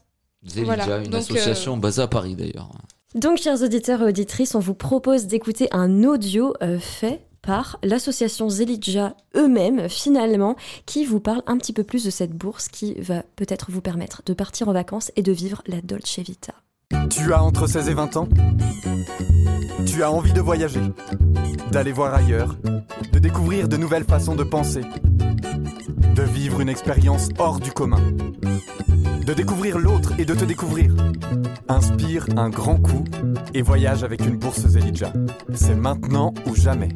Zelidia, 0.45 0.75
Voilà, 0.75 0.97
une 0.97 1.11
donc, 1.11 1.21
association 1.21 1.77
basée 1.77 2.01
à 2.01 2.07
Paris 2.07 2.35
d'ailleurs. 2.35 2.69
Donc, 3.15 3.37
chers 3.37 3.61
auditeurs 3.61 4.01
et 4.01 4.05
auditrices, 4.05 4.55
on 4.55 4.59
vous 4.59 4.73
propose 4.73 5.27
d'écouter 5.27 5.67
un 5.71 6.03
audio 6.03 6.53
euh, 6.63 6.79
fait 6.79 7.21
par 7.43 7.77
l'association 7.83 8.49
Zelidja 8.49 9.15
eux-mêmes, 9.35 9.87
finalement, 9.89 10.55
qui 10.85 11.05
vous 11.05 11.19
parle 11.19 11.43
un 11.45 11.57
petit 11.57 11.73
peu 11.73 11.83
plus 11.83 12.03
de 12.05 12.09
cette 12.09 12.31
bourse 12.31 12.69
qui 12.69 12.95
va 12.95 13.21
peut-être 13.35 13.69
vous 13.69 13.81
permettre 13.81 14.23
de 14.25 14.33
partir 14.33 14.69
en 14.69 14.73
vacances 14.73 15.11
et 15.15 15.21
de 15.21 15.31
vivre 15.31 15.61
la 15.67 15.81
Dolce 15.81 16.19
Vita. 16.19 16.53
Tu 17.09 17.33
as 17.33 17.43
entre 17.43 17.67
16 17.67 17.89
et 17.89 17.93
20 17.93 18.17
ans 18.17 18.29
Tu 19.85 20.01
as 20.03 20.11
envie 20.11 20.33
de 20.33 20.41
voyager, 20.41 20.81
d'aller 21.71 21.91
voir 21.91 22.13
ailleurs, 22.13 22.55
de 23.11 23.19
découvrir 23.19 23.67
de 23.67 23.77
nouvelles 23.77 24.05
façons 24.05 24.35
de 24.35 24.43
penser, 24.43 24.81
de 26.15 26.23
vivre 26.23 26.61
une 26.61 26.69
expérience 26.69 27.29
hors 27.39 27.59
du 27.59 27.71
commun, 27.71 28.01
de 29.23 29.33
découvrir 29.33 29.77
l'autre 29.77 30.13
et 30.17 30.25
de 30.25 30.33
te 30.33 30.43
découvrir. 30.43 30.91
Inspire 31.69 32.25
un 32.35 32.49
grand 32.49 32.77
coup 32.77 33.03
et 33.53 33.61
voyage 33.61 34.03
avec 34.03 34.21
une 34.25 34.37
bourse 34.37 34.67
Zelidja. 34.67 35.13
C'est 35.53 35.75
maintenant 35.75 36.33
ou 36.45 36.55
jamais. 36.55 36.89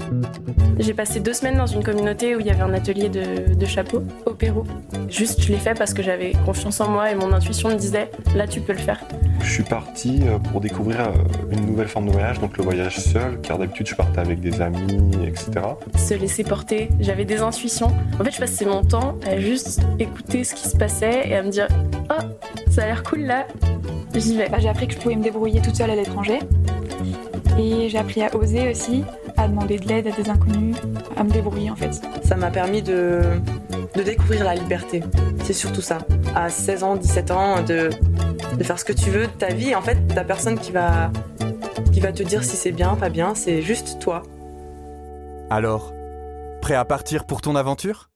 J'ai 0.78 0.94
passé 0.94 1.20
deux 1.20 1.34
semaines 1.34 1.58
dans 1.58 1.68
une 1.68 1.84
communauté 1.84 2.36
où 2.36 2.40
il 2.40 2.46
y 2.46 2.50
avait 2.50 2.62
un 2.62 2.74
atelier 2.74 3.10
de, 3.10 3.54
de 3.54 3.66
chapeau 3.66 4.04
au 4.26 4.32
Pérou. 4.32 4.64
Juste, 5.10 5.42
je 5.42 5.52
l'ai 5.52 5.58
fait 5.58 5.78
parce 5.78 5.94
que 5.94 6.04
j'avais 6.04 6.34
confiance 6.46 6.82
en 6.82 6.90
moi 6.90 7.12
et 7.12 7.16
mon 7.16 7.32
intuition 7.34 7.70
me 7.70 7.76
disait 7.76 8.12
là, 8.36 8.48
tu 8.48 8.62
peux 8.62 8.74
le 8.74 8.80
faire. 8.80 9.00
Je 9.42 9.52
suis 9.52 9.64
parti 9.64 10.22
euh, 10.24 10.40
pour 10.40 10.62
découvrir 10.62 11.02
euh, 11.02 11.12
une 11.52 11.66
nouvelle 11.66 11.88
forme 11.88 12.08
de 12.08 12.12
voyage, 12.12 12.40
donc 12.40 12.58
le 12.58 12.64
voyage 12.64 12.98
seul, 12.98 13.40
car 13.42 13.58
d'habitude 13.58 13.88
je 13.88 13.96
partais 13.96 14.20
avec 14.20 14.40
des 14.40 14.62
amis, 14.62 15.10
etc. 15.26 15.52
Se 15.96 16.14
laisser 16.14 16.44
porter, 16.44 16.90
j'avais 17.00 17.26
des 17.26 17.40
intuitions. 17.40 17.92
En 18.20 18.24
fait, 18.24 18.32
je 18.32 18.40
passais 18.40 18.66
mon 18.66 18.84
temps 18.84 19.16
à 19.26 19.40
juste 19.40 19.82
écouter 20.00 20.44
ce 20.44 20.54
qui 20.54 20.68
se 20.68 20.76
passait 20.76 21.28
et 21.28 21.36
à 21.36 21.44
me 21.44 21.50
dire 21.50 21.68
oh, 22.10 22.24
ça 22.70 22.84
a 22.84 22.86
l'air 22.88 23.04
cool 23.04 23.22
là, 23.22 23.48
j'y 24.14 24.38
vais. 24.38 24.50
Bah, 24.50 24.58
j'ai 24.60 24.70
appris 24.70 24.88
que 24.88 24.94
je 24.94 25.00
pouvais 25.00 25.16
me 25.16 25.24
débrouiller 25.24 25.62
toute 25.62 25.76
seule 25.76 25.90
à 25.90 25.96
l'étranger. 25.96 26.40
Et 27.60 27.90
j'ai 27.90 27.98
appris 27.98 28.22
à 28.22 28.36
oser 28.36 28.70
aussi, 28.70 29.04
à 29.36 29.48
demander 29.48 29.80
de 29.80 29.88
l'aide 29.88 30.08
à 30.08 30.12
des 30.12 30.30
inconnus, 30.30 30.76
à 31.16 31.24
me 31.24 31.32
débrouiller 31.32 31.72
en 31.72 31.76
fait. 31.76 32.02
Ça 32.24 32.36
m'a 32.36 32.52
permis 32.52 32.84
de, 32.84 33.22
de 33.96 34.04
découvrir 34.04 34.44
la 34.44 34.56
liberté. 34.56 35.04
C'est 35.44 35.54
surtout 35.54 35.82
ça. 35.82 36.00
À 36.36 36.50
16 36.50 36.84
ans, 36.84 36.96
17 36.96 37.32
ans, 37.32 37.62
de, 37.62 37.90
faire 38.62 38.80
ce 38.80 38.86
que 38.86 38.94
tu 38.94 39.10
veux 39.10 39.28
de 39.28 39.32
ta 39.32 39.48
vie. 39.48 39.76
En 39.76 39.82
fait, 39.82 39.98
t'as 40.14 40.24
personne 40.24 40.60
qui 40.60 40.72
va, 40.72 41.12
qui 41.94 42.00
va 42.00 42.12
te 42.12 42.24
dire 42.24 42.44
si 42.44 42.56
c'est 42.56 42.72
bien, 42.72 42.96
pas 42.96 43.10
bien. 43.10 43.36
C'est 43.36 43.62
juste 43.62 44.00
toi. 44.00 44.24
Alors, 45.50 45.94
prêt 46.62 46.76
à 46.76 46.86
partir 46.86 47.26
pour 47.26 47.42
ton 47.42 47.56
aventure? 47.56 48.10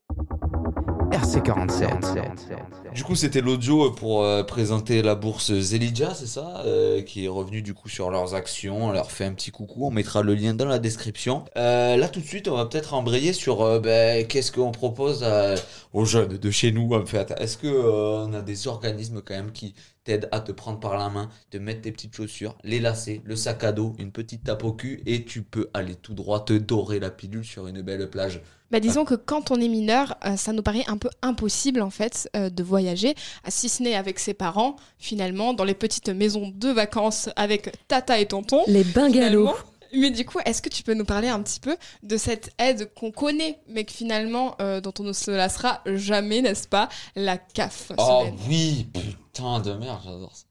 RC47. 1.12 2.94
Du 2.94 3.03
coup, 3.03 3.15
c'était 3.15 3.41
l'audio 3.41 3.91
pour 3.91 4.24
euh, 4.24 4.44
présenter 4.44 5.01
la 5.01 5.15
bourse 5.15 5.53
Zelidja, 5.53 6.13
c'est 6.13 6.25
ça 6.27 6.62
euh, 6.65 7.01
Qui 7.01 7.25
est 7.25 7.27
revenu 7.27 7.62
du 7.62 7.74
coup 7.74 7.89
sur 7.89 8.10
leurs 8.10 8.34
actions. 8.34 8.86
On 8.88 8.91
leur 8.91 9.12
fait 9.12 9.25
un 9.25 9.34
petit 9.34 9.51
coucou. 9.51 9.88
On 9.88 9.91
mettra 9.91 10.22
le 10.24 10.34
lien 10.36 10.53
dans 10.53 10.65
la 10.65 10.80
description. 10.80 11.44
Euh, 11.58 11.98
là, 11.98 12.08
tout 12.10 12.20
de 12.22 12.25
suite, 12.25 12.48
on 12.48 12.56
va 12.56 12.65
peut-être 12.65 12.94
embrayer 12.94 13.34
sur 13.34 13.82
ben, 13.82 14.25
qu'est-ce 14.25 14.51
qu'on 14.51 14.72
propose 14.72 15.24
à- 15.24 15.56
aux 15.94 16.06
jeunes 16.06 16.38
de 16.38 16.51
chez 16.51 16.72
nous, 16.72 16.94
en 16.94 17.06
fait. 17.06 17.34
Est-ce 17.38 17.58
que 17.58 17.68
euh, 17.68 18.25
on 18.27 18.34
a 18.34 18.41
des 18.41 18.68
organismes 18.68 19.22
quand 19.22 19.36
même 19.36 19.51
qui 19.51 19.74
t'aident 20.03 20.30
à 20.32 20.39
te 20.39 20.51
prendre 20.51 20.80
par 20.80 20.98
la 20.98 21.10
main, 21.10 21.30
te 21.50 21.58
mettre 21.58 21.82
tes 21.82 21.91
petites 21.91 22.15
chaussures, 22.15 22.58
les 22.63 22.80
lacets, 22.80 23.22
le 23.24 23.36
sac 23.36 23.63
à 23.63 23.72
dos, 23.72 23.94
une 24.00 24.12
petite 24.12 24.44
tape 24.46 24.63
au 24.63 24.74
cul, 24.74 25.03
et 25.06 25.25
tu 25.25 25.44
peux 25.44 25.70
aller 25.74 25.96
tout 25.96 26.13
droit 26.13 26.44
te 26.46 26.53
dorer 26.53 27.00
la 27.00 27.12
pilule 27.12 27.46
sur 27.46 27.68
une 27.68 27.82
belle 27.82 28.10
plage? 28.10 28.41
Bah, 28.72 28.80
disons 28.80 29.06
que 29.06 29.16
quand 29.16 29.51
on 29.51 29.60
est 29.60 29.68
mineur, 29.68 30.16
euh, 30.25 30.38
ça 30.38 30.54
nous 30.54 30.63
paraît 30.63 30.86
un 30.88 30.98
peu 30.98 31.10
impossible 31.22 31.82
en 31.82 31.90
fait 31.90 32.30
euh, 32.36 32.50
de 32.50 32.63
voyager, 32.63 33.16
si 33.50 33.70
ce 33.70 33.84
n'est 33.84 33.96
avec 33.96 34.18
ses 34.18 34.34
parents, 34.34 34.78
finalement, 34.98 35.54
dans 35.54 35.66
les 35.66 35.74
petites 35.74 36.10
maisons 36.10 36.51
de 36.56 36.70
vacances 36.70 37.30
avec 37.36 37.72
tata 37.88 38.20
et 38.20 38.25
tonton. 38.28 38.63
Les 38.68 38.84
bungalows. 38.84 39.48
Finalement, 39.48 39.54
Mais 39.94 40.10
du 40.10 40.25
coup, 40.25 40.40
est-ce 40.46 40.62
que 40.62 40.70
tu 40.70 40.84
peux 40.84 40.94
nous 40.94 41.06
parler 41.06 41.28
un 41.28 41.42
petit 41.42 41.60
peu 41.60 41.75
de 42.04 42.16
cette 42.16 42.51
aide 42.58 42.94
qu'on 42.94 43.12
connaît, 43.12 43.60
mais 43.68 43.84
que 43.84 43.92
finalement, 43.92 44.56
euh, 44.62 44.80
dont 44.80 44.94
on 45.00 45.04
ne 45.04 45.13
se 45.13 45.32
lassera 45.32 45.82
jamais, 45.86 46.42
n'est-ce 46.42 46.68
pas 46.68 46.88
La 47.16 47.38
CAF. 47.38 47.92
Oh 47.98 48.25
oui, 48.48 48.88
putain 48.94 49.60
de 49.60 49.74
merde, 49.74 50.00
j'adore 50.06 50.34
ça. 50.34 50.46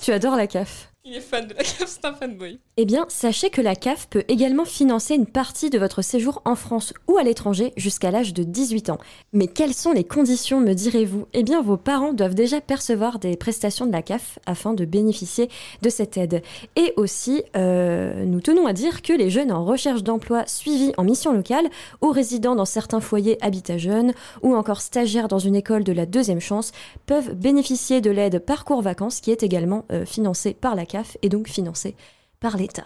Tu 0.00 0.12
adores 0.12 0.36
la 0.36 0.46
CAF 0.46 0.92
Il 1.04 1.14
est 1.16 1.20
fan 1.20 1.46
de 1.46 1.52
la 1.52 1.62
CAF, 1.64 1.84
c'est 1.86 2.04
un 2.04 2.14
fanboy. 2.14 2.58
Eh 2.80 2.84
bien, 2.84 3.06
sachez 3.08 3.50
que 3.50 3.60
la 3.60 3.74
CAF 3.74 4.06
peut 4.08 4.22
également 4.28 4.64
financer 4.64 5.16
une 5.16 5.26
partie 5.26 5.68
de 5.68 5.80
votre 5.80 6.00
séjour 6.00 6.42
en 6.44 6.54
France 6.54 6.94
ou 7.08 7.16
à 7.16 7.24
l'étranger 7.24 7.72
jusqu'à 7.76 8.12
l'âge 8.12 8.32
de 8.32 8.44
18 8.44 8.90
ans. 8.90 8.98
Mais 9.32 9.48
quelles 9.48 9.74
sont 9.74 9.90
les 9.90 10.04
conditions, 10.04 10.60
me 10.60 10.74
direz-vous? 10.74 11.26
Eh 11.32 11.42
bien, 11.42 11.60
vos 11.60 11.76
parents 11.76 12.12
doivent 12.12 12.36
déjà 12.36 12.60
percevoir 12.60 13.18
des 13.18 13.36
prestations 13.36 13.84
de 13.84 13.90
la 13.90 14.02
CAF 14.02 14.38
afin 14.46 14.74
de 14.74 14.84
bénéficier 14.84 15.48
de 15.82 15.88
cette 15.88 16.16
aide. 16.16 16.40
Et 16.76 16.92
aussi, 16.96 17.42
euh, 17.56 18.24
nous 18.24 18.40
tenons 18.40 18.68
à 18.68 18.72
dire 18.72 19.02
que 19.02 19.12
les 19.12 19.28
jeunes 19.28 19.50
en 19.50 19.64
recherche 19.64 20.04
d'emploi 20.04 20.44
suivis 20.46 20.92
en 20.98 21.02
mission 21.02 21.32
locale 21.32 21.68
ou 22.00 22.12
résidant 22.12 22.54
dans 22.54 22.64
certains 22.64 23.00
foyers 23.00 23.38
habitat 23.40 23.76
jeunes 23.76 24.12
ou 24.42 24.54
encore 24.54 24.82
stagiaires 24.82 25.26
dans 25.26 25.40
une 25.40 25.56
école 25.56 25.82
de 25.82 25.92
la 25.92 26.06
deuxième 26.06 26.40
chance 26.40 26.70
peuvent 27.06 27.34
bénéficier 27.34 28.00
de 28.00 28.12
l'aide 28.12 28.38
Parcours 28.38 28.82
Vacances 28.82 29.20
qui 29.20 29.32
est 29.32 29.42
également 29.42 29.84
euh, 29.90 30.04
financée 30.04 30.54
par 30.54 30.76
la 30.76 30.86
CAF 30.86 31.16
et 31.22 31.28
donc 31.28 31.48
financée 31.48 31.96
par 32.40 32.56
l'État. 32.56 32.84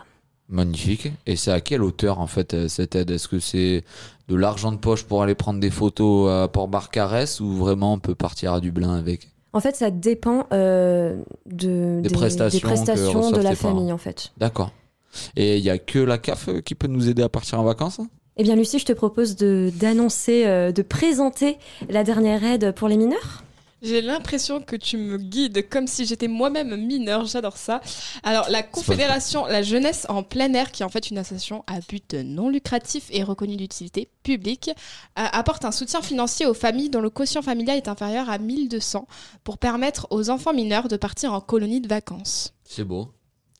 Magnifique. 0.48 1.08
Et 1.26 1.36
c'est 1.36 1.50
à 1.52 1.60
quelle 1.60 1.82
hauteur 1.82 2.18
en 2.20 2.26
fait 2.26 2.52
euh, 2.54 2.68
cette 2.68 2.94
aide? 2.94 3.10
Est-ce 3.10 3.28
que 3.28 3.38
c'est 3.38 3.84
de 4.28 4.36
l'argent 4.36 4.70
de 4.72 4.76
poche 4.76 5.04
pour 5.04 5.22
aller 5.22 5.34
prendre 5.34 5.60
des 5.60 5.70
photos 5.70 6.30
à 6.30 6.48
Port-Barcarès 6.48 7.40
ou 7.40 7.52
vraiment 7.56 7.94
on 7.94 7.98
peut 7.98 8.14
partir 8.14 8.52
à 8.52 8.60
Dublin 8.60 8.94
avec? 8.94 9.28
En 9.54 9.60
fait, 9.60 9.76
ça 9.76 9.90
dépend 9.90 10.46
euh, 10.52 11.16
de, 11.46 12.00
Des 12.02 12.08
prestations 12.10 12.68
de 13.30 13.36
la 13.36 13.42
parents. 13.54 13.54
famille, 13.54 13.92
en 13.92 13.98
fait. 13.98 14.32
D'accord. 14.38 14.72
Et 15.36 15.58
il 15.58 15.64
y 15.64 15.68
a 15.70 15.76
que 15.78 15.98
la 15.98 16.16
CAF 16.18 16.48
qui 16.64 16.74
peut 16.74 16.86
nous 16.86 17.08
aider 17.10 17.22
à 17.22 17.28
partir 17.28 17.60
en 17.60 17.62
vacances? 17.64 18.00
Eh 18.38 18.42
bien, 18.44 18.56
Lucie, 18.56 18.78
je 18.78 18.86
te 18.86 18.94
propose 18.94 19.36
de- 19.36 19.70
d'annoncer, 19.78 20.46
euh, 20.46 20.72
de 20.72 20.80
présenter 20.80 21.58
la 21.90 22.02
dernière 22.02 22.42
aide 22.44 22.72
pour 22.74 22.88
les 22.88 22.96
mineurs. 22.96 23.42
J'ai 23.82 24.00
l'impression 24.00 24.60
que 24.62 24.76
tu 24.76 24.96
me 24.96 25.18
guides 25.18 25.68
comme 25.68 25.86
si 25.88 26.06
j'étais 26.06 26.28
moi-même 26.28 26.76
mineure, 26.76 27.24
j'adore 27.26 27.56
ça. 27.56 27.80
Alors, 28.22 28.48
la 28.48 28.62
Confédération 28.62 29.44
La 29.46 29.62
Jeunesse 29.62 30.06
en 30.08 30.22
plein 30.22 30.52
air, 30.54 30.70
qui 30.70 30.82
est 30.82 30.86
en 30.86 30.88
fait 30.88 31.10
une 31.10 31.18
association 31.18 31.64
à 31.66 31.80
but 31.80 32.14
non 32.14 32.48
lucratif 32.48 33.08
et 33.10 33.22
reconnue 33.24 33.56
d'utilité 33.56 34.08
publique, 34.22 34.68
euh, 34.68 34.72
apporte 35.32 35.64
un 35.64 35.72
soutien 35.72 36.00
financier 36.00 36.46
aux 36.46 36.54
familles 36.54 36.90
dont 36.90 37.00
le 37.00 37.10
quotient 37.10 37.42
familial 37.42 37.76
est 37.76 37.88
inférieur 37.88 38.30
à 38.30 38.38
1200 38.38 39.06
pour 39.42 39.58
permettre 39.58 40.06
aux 40.10 40.30
enfants 40.30 40.54
mineurs 40.54 40.86
de 40.88 40.96
partir 40.96 41.32
en 41.32 41.40
colonie 41.40 41.80
de 41.80 41.88
vacances. 41.88 42.54
C'est 42.64 42.84
beau. 42.84 43.10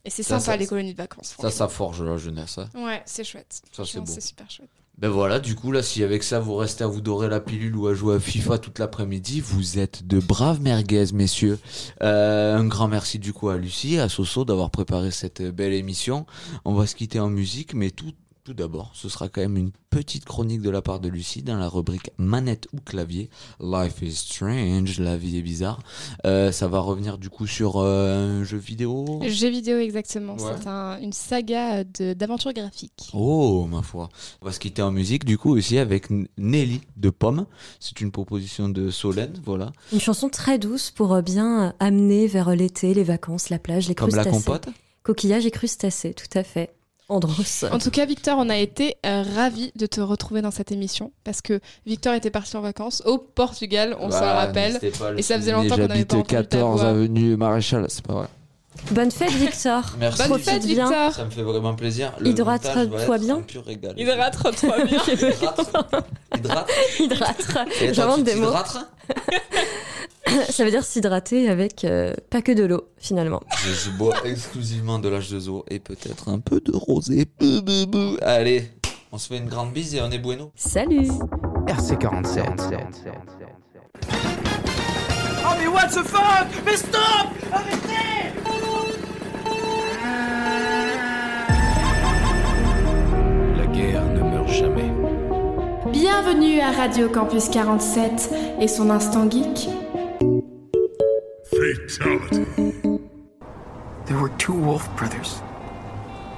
Et 0.05 0.11
c'est 0.11 0.23
sympa 0.23 0.41
ça- 0.41 0.57
les 0.57 0.67
colonies 0.67 0.93
de 0.93 0.99
vacances. 0.99 1.35
Ça, 1.41 1.51
ça 1.51 1.69
forge 1.69 2.03
la 2.03 2.17
jeunesse. 2.17 2.59
hein. 2.59 2.69
Ouais, 2.75 3.03
c'est 3.07 3.25
chouette. 3.25 3.61
Ça, 3.73 3.85
c'est 3.85 3.99
beau. 4.01 4.07
C'est 4.07 4.21
super 4.21 4.51
chouette. 4.51 4.71
Ben 4.99 5.09
voilà, 5.09 5.41
du 5.41 5.57
coup, 5.57 5.73
là, 5.73 5.83
si 5.83 6.05
avec 6.05 6.23
ça 6.23 6.39
vous 6.39 6.55
restez 6.55 6.85
à 6.85 6.87
vous 6.87 7.01
dorer 7.01 7.29
la 7.29 7.41
pilule 7.41 7.75
ou 7.75 7.89
à 7.89 7.95
jouer 7.95 8.17
à 8.17 8.21
FIFA 8.21 8.59
toute 8.59 8.79
l'après-midi, 8.79 9.41
vous 9.41 9.79
êtes 9.79 10.07
de 10.07 10.21
braves 10.21 10.61
merguez, 10.61 11.07
messieurs. 11.13 11.59
Euh, 12.03 12.57
un 12.57 12.67
grand 12.67 12.89
merci 12.89 13.19
du 13.19 13.33
coup 13.33 13.49
à 13.49 13.57
Lucie, 13.57 13.99
à 13.99 14.09
Soso 14.09 14.45
d'avoir 14.45 14.71
préparé 14.71 15.11
cette 15.11 15.43
belle 15.43 15.73
émission. 15.73 16.27
On 16.65 16.75
va 16.75 16.87
se 16.87 16.95
quitter 16.95 17.19
en 17.19 17.31
musique, 17.31 17.75
mais 17.75 17.91
tout, 17.91 18.13
tout 18.45 18.55
d'abord, 18.55 18.91
ce 18.93 19.09
sera 19.09 19.29
quand 19.29 19.41
même 19.41 19.57
une 19.57 19.71
petite 19.89 20.25
chronique 20.25 20.63
de 20.63 20.71
la 20.71 20.83
part 20.83 20.99
de 20.99 21.09
Lucie 21.09 21.43
dans 21.43 21.57
la 21.57 21.69
rubrique 21.69 22.11
manette 22.19 22.67
ou 22.73 22.79
clavier. 22.81 23.31
Life 23.61 24.03
is 24.03 24.17
strange, 24.17 24.99
la 24.99 25.17
vie 25.17 25.37
est 25.39 25.43
bizarre. 25.43 25.79
Euh, 26.27 26.51
ça 26.51 26.67
va 26.67 26.81
revenir 26.81 27.19
du 27.19 27.31
coup 27.31 27.47
sur 27.47 27.77
euh, 27.77 28.41
un 28.41 28.45
jeu 28.45 28.59
vidéo? 28.59 29.21
Jeux 29.29 29.49
vidéo, 29.51 29.79
exactement. 29.79 30.35
Ouais. 30.35 30.53
C'est 30.61 30.67
un- 30.67 30.99
une 31.01 31.13
saga 31.13 31.85
de- 31.85 32.15
d'aventure 32.15 32.53
graphique. 32.53 33.11
Oh, 33.15 33.67
ma 33.71 33.83
foi. 33.83 34.09
On 34.41 34.47
va 34.47 34.53
se 34.53 34.59
quitter 34.59 34.83
en 34.83 34.91
musique, 34.91 35.25
du 35.25 35.39
coup, 35.39 35.57
aussi 35.57 35.79
avec 35.79 36.09
Nelly 36.37 36.81
de 36.97 37.11
Pomme. 37.11 37.47
C'est 37.79 38.01
une 38.01 38.11
proposition 38.11 38.69
de 38.69 38.91
Solène, 38.91 39.41
voilà. 39.45 39.71
Une 39.93 40.01
chanson 40.01 40.29
très 40.29 40.59
douce 40.59 40.91
pour 40.91 41.13
euh, 41.15 41.23
bien 41.23 41.69
euh, 41.69 41.73
amener 41.79 42.27
vers 42.27 42.51
l'été, 42.57 42.93
les 42.93 43.05
vacances, 43.05 43.51
la 43.51 43.61
plage, 43.61 43.87
les 43.89 43.95
Comme 43.95 44.11
la 44.11 44.25
crustacés. 44.25 44.45
compote? 44.45 44.69
Coquillages 45.05 45.47
et 45.47 45.51
crustacés, 45.53 46.13
tout 46.15 46.37
à 46.39 46.43
fait. 46.43 46.71
Andros. 47.09 47.65
En 47.71 47.79
tout 47.79 47.91
cas, 47.91 48.07
Victor, 48.07 48.39
on 48.39 48.49
a 48.49 48.57
été 48.57 48.97
euh, 49.05 49.23
ravis 49.37 49.73
de 49.77 49.87
te 49.87 50.01
retrouver 50.01 50.41
dans 50.41 50.51
cette 50.51 50.73
émission 50.73 51.13
parce 51.25 51.43
que 51.43 51.61
Victor 51.87 52.15
était 52.15 52.31
parti 52.31 52.57
en 52.57 52.61
vacances 52.61 53.03
au 53.05 53.19
Portugal, 53.19 53.97
on 54.01 54.11
s'en 54.11 54.21
rappelle. 54.21 54.79
Et 55.17 55.23
ça 55.23 55.37
faisait 55.37 55.53
longtemps 55.53 55.77
qu'on 55.77 55.89
n'avait 55.89 55.89
pas 55.89 55.95
J'habite 55.95 56.15
entendu 56.15 56.25
ta 56.27 56.43
14 56.43 56.81
voix. 56.81 56.91
avenue 56.91 57.37
Maréchal, 57.37 57.87
c'est 57.89 58.05
pas 58.07 58.15
vrai. 58.15 58.27
Bonne 58.91 59.11
fête, 59.11 59.33
Victor. 59.33 59.95
Merci. 59.99 60.29
Bonne 60.29 60.41
fête, 60.41 60.65
bien. 60.65 60.87
Victor. 60.89 61.13
Ça 61.13 61.25
me 61.25 61.31
fait 61.31 61.43
vraiment 61.43 61.75
plaisir. 61.75 62.13
Hydrate-toi 62.25 62.87
bien. 63.19 63.45
Hydrate-toi 63.97 64.51
bien. 64.85 65.03
Hydrate. 66.35 66.71
Hydrate. 66.99 67.57
J'invente 67.93 68.25
des 68.25 68.35
mots. 68.37 68.53
Ça 70.51 70.65
veut 70.65 70.71
dire 70.71 70.85
s'hydrater 70.85 71.49
avec 71.49 71.85
euh, 71.85 72.15
pas 72.31 72.43
que 72.43 72.53
de 72.53 72.65
l'eau, 72.65 72.89
finalement. 72.99 73.41
je, 73.65 73.71
je 73.73 73.91
bois 73.91 74.15
exclusivement 74.25 74.99
de 74.99 75.09
l'H2O 75.09 75.65
et 75.69 75.79
peut-être 75.79 76.29
un 76.29 76.39
peu 76.39 76.61
de 76.61 76.73
rosé. 76.75 77.27
Bou, 77.41 77.63
bou, 77.63 77.87
bou. 77.87 78.17
Allez, 78.23 78.71
on 79.11 79.19
se 79.19 79.29
fait 79.29 79.39
une 79.39 79.49
grande 79.49 79.73
bise 79.73 79.95
et 79.95 80.01
on 80.01 80.11
est 80.11 80.19
bueno. 80.19 80.53
Salut 80.55 81.09
RC47. 81.67 82.45
Oh 85.45 85.55
mais 85.59 85.67
what 85.69 85.89
the 85.89 86.07
fuck? 86.07 86.47
Mais 86.65 86.77
stop 86.77 87.29
Arrêtez 87.53 88.33
La 93.57 93.67
guerre 93.67 94.05
ne 94.07 94.21
meurt 94.23 94.49
jamais. 94.49 94.91
Bienvenue 95.93 96.61
à 96.61 96.71
Radio 96.73 97.09
Campus 97.09 97.49
47 97.49 98.31
et 98.61 98.69
son 98.69 98.91
instant 98.91 99.29
geek. 99.31 99.69
There 104.07 104.19
were 104.21 104.29
two 104.39 104.53
wolf 104.53 104.89
brothers 104.97 105.43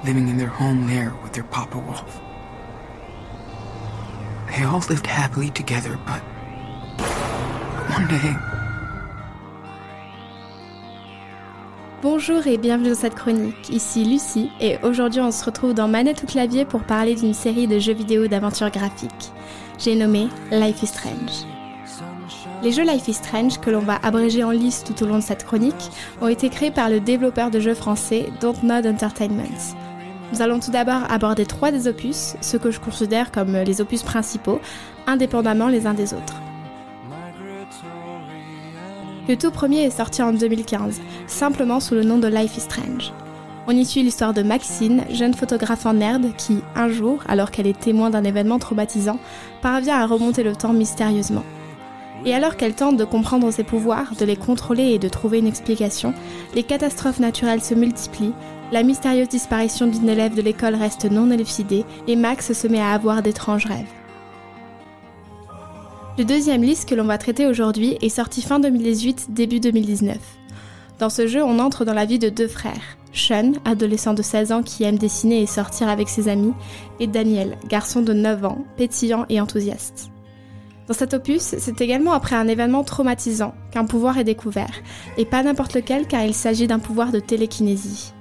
living 0.03 0.27
in 0.27 0.37
their 0.37 0.47
home 0.47 0.87
lair 0.87 1.13
with 1.21 1.33
their 1.33 1.43
papa 1.43 1.77
wolf. 1.77 2.19
They 4.49 4.63
all 4.63 4.81
lived 4.89 5.05
happily 5.05 5.51
together, 5.51 5.99
but 6.07 6.21
one 7.93 8.07
day 8.07 8.35
Bonjour 12.01 12.47
et 12.47 12.57
bienvenue 12.57 12.89
dans 12.89 12.95
cette 12.95 13.15
chronique. 13.15 13.69
Ici 13.69 14.03
Lucie 14.03 14.49
et 14.59 14.77
aujourd'hui 14.81 15.21
on 15.21 15.31
se 15.31 15.45
retrouve 15.45 15.75
dans 15.75 15.87
Manette 15.87 16.23
ou 16.23 16.25
clavier 16.25 16.65
pour 16.65 16.83
parler 16.83 17.13
d'une 17.13 17.35
série 17.35 17.67
de 17.67 17.77
jeux 17.77 17.93
vidéo 17.93 18.27
d'aventure 18.27 18.71
graphique. 18.71 19.31
J'ai 19.77 19.95
nommé 19.95 20.27
Life 20.51 20.81
is 20.81 20.87
Strange. 20.87 21.54
Les 22.65 22.71
jeux 22.71 22.83
Life 22.83 23.07
is 23.07 23.13
Strange, 23.13 23.59
que 23.59 23.69
l'on 23.69 23.81
va 23.81 23.99
abréger 24.01 24.43
en 24.43 24.49
liste 24.49 24.87
tout 24.87 25.03
au 25.03 25.07
long 25.07 25.17
de 25.17 25.23
cette 25.23 25.45
chronique, 25.45 25.91
ont 26.19 26.27
été 26.27 26.49
créés 26.49 26.71
par 26.71 26.89
le 26.89 26.99
développeur 26.99 27.51
de 27.51 27.59
jeux 27.59 27.75
français 27.75 28.29
Dontnod 28.41 28.87
Entertainment. 28.87 29.75
Nous 30.33 30.41
allons 30.41 30.59
tout 30.59 30.71
d'abord 30.71 31.03
aborder 31.07 31.45
trois 31.45 31.71
des 31.71 31.87
opus, 31.87 32.33
ceux 32.41 32.57
que 32.57 32.71
je 32.71 32.79
considère 32.79 33.31
comme 33.31 33.55
les 33.55 33.81
opus 33.81 34.01
principaux, 34.01 34.59
indépendamment 35.05 35.67
les 35.67 35.85
uns 35.85 35.93
des 35.93 36.15
autres. 36.15 36.41
Le 39.29 39.35
tout 39.37 39.51
premier 39.51 39.83
est 39.83 39.95
sorti 39.95 40.23
en 40.23 40.33
2015, 40.33 41.01
simplement 41.27 41.79
sous 41.79 41.93
le 41.93 42.03
nom 42.03 42.17
de 42.17 42.27
Life 42.27 42.57
is 42.57 42.61
Strange. 42.61 43.13
On 43.67 43.77
y 43.77 43.85
suit 43.85 44.01
l'histoire 44.01 44.33
de 44.33 44.41
Maxine, 44.41 45.03
jeune 45.11 45.35
photographe 45.35 45.85
en 45.85 45.93
nerd 45.93 46.35
qui, 46.35 46.61
un 46.75 46.89
jour, 46.89 47.21
alors 47.27 47.51
qu'elle 47.51 47.67
est 47.67 47.79
témoin 47.79 48.09
d'un 48.09 48.23
événement 48.23 48.57
traumatisant, 48.57 49.19
parvient 49.61 49.99
à 49.99 50.07
remonter 50.07 50.41
le 50.41 50.55
temps 50.55 50.73
mystérieusement. 50.73 51.43
Et 52.25 52.33
alors 52.33 52.57
qu'elle 52.57 52.73
tente 52.73 52.97
de 52.97 53.05
comprendre 53.05 53.51
ses 53.51 53.63
pouvoirs, 53.63 54.13
de 54.19 54.25
les 54.25 54.35
contrôler 54.35 54.93
et 54.93 54.99
de 54.99 55.07
trouver 55.07 55.37
une 55.39 55.47
explication, 55.47 56.13
les 56.55 56.63
catastrophes 56.63 57.19
naturelles 57.19 57.63
se 57.63 57.75
multiplient, 57.75 58.33
la 58.71 58.81
mystérieuse 58.81 59.29
disparition 59.29 59.85
d'une 59.85 60.09
élève 60.09 60.33
de 60.33 60.41
l'école 60.41 60.73
reste 60.73 61.05
non 61.05 61.29
élucidée 61.29 61.85
et 62.07 62.15
Max 62.15 62.53
se 62.53 62.67
met 62.67 62.81
à 62.81 62.93
avoir 62.93 63.21
d'étranges 63.21 63.67
rêves. 63.67 63.85
Le 66.17 66.23
deuxième 66.23 66.63
liste 66.63 66.89
que 66.89 66.95
l'on 66.95 67.03
va 67.03 67.19
traiter 67.19 67.45
aujourd'hui 67.45 67.97
est 68.01 68.09
sorti 68.09 68.41
fin 68.41 68.59
2018, 68.59 69.27
début 69.29 69.59
2019. 69.59 70.17
Dans 70.97 71.09
ce 71.09 71.27
jeu, 71.27 71.43
on 71.43 71.59
entre 71.59 71.85
dans 71.85 71.93
la 71.93 72.05
vie 72.05 72.19
de 72.19 72.29
deux 72.29 72.47
frères. 72.47 72.97
Sean, 73.13 73.53
adolescent 73.65 74.13
de 74.13 74.21
16 74.21 74.51
ans 74.51 74.63
qui 74.63 74.83
aime 74.83 74.97
dessiner 74.97 75.41
et 75.41 75.45
sortir 75.45 75.89
avec 75.89 76.09
ses 76.09 76.27
amis, 76.27 76.53
et 76.99 77.07
Daniel, 77.07 77.57
garçon 77.67 78.01
de 78.01 78.13
9 78.13 78.45
ans, 78.45 78.65
pétillant 78.77 79.25
et 79.29 79.39
enthousiaste. 79.39 80.09
Dans 80.87 80.93
cet 80.93 81.15
opus, 81.15 81.55
c'est 81.57 81.81
également 81.81 82.13
après 82.13 82.35
un 82.35 82.47
événement 82.47 82.83
traumatisant 82.83 83.55
qu'un 83.71 83.85
pouvoir 83.85 84.19
est 84.19 84.23
découvert, 84.23 84.81
et 85.17 85.25
pas 85.25 85.41
n'importe 85.41 85.73
lequel 85.73 86.05
car 86.05 86.23
il 86.23 86.33
s'agit 86.33 86.67
d'un 86.67 86.79
pouvoir 86.79 87.11
de 87.11 87.19
télékinésie. 87.19 88.13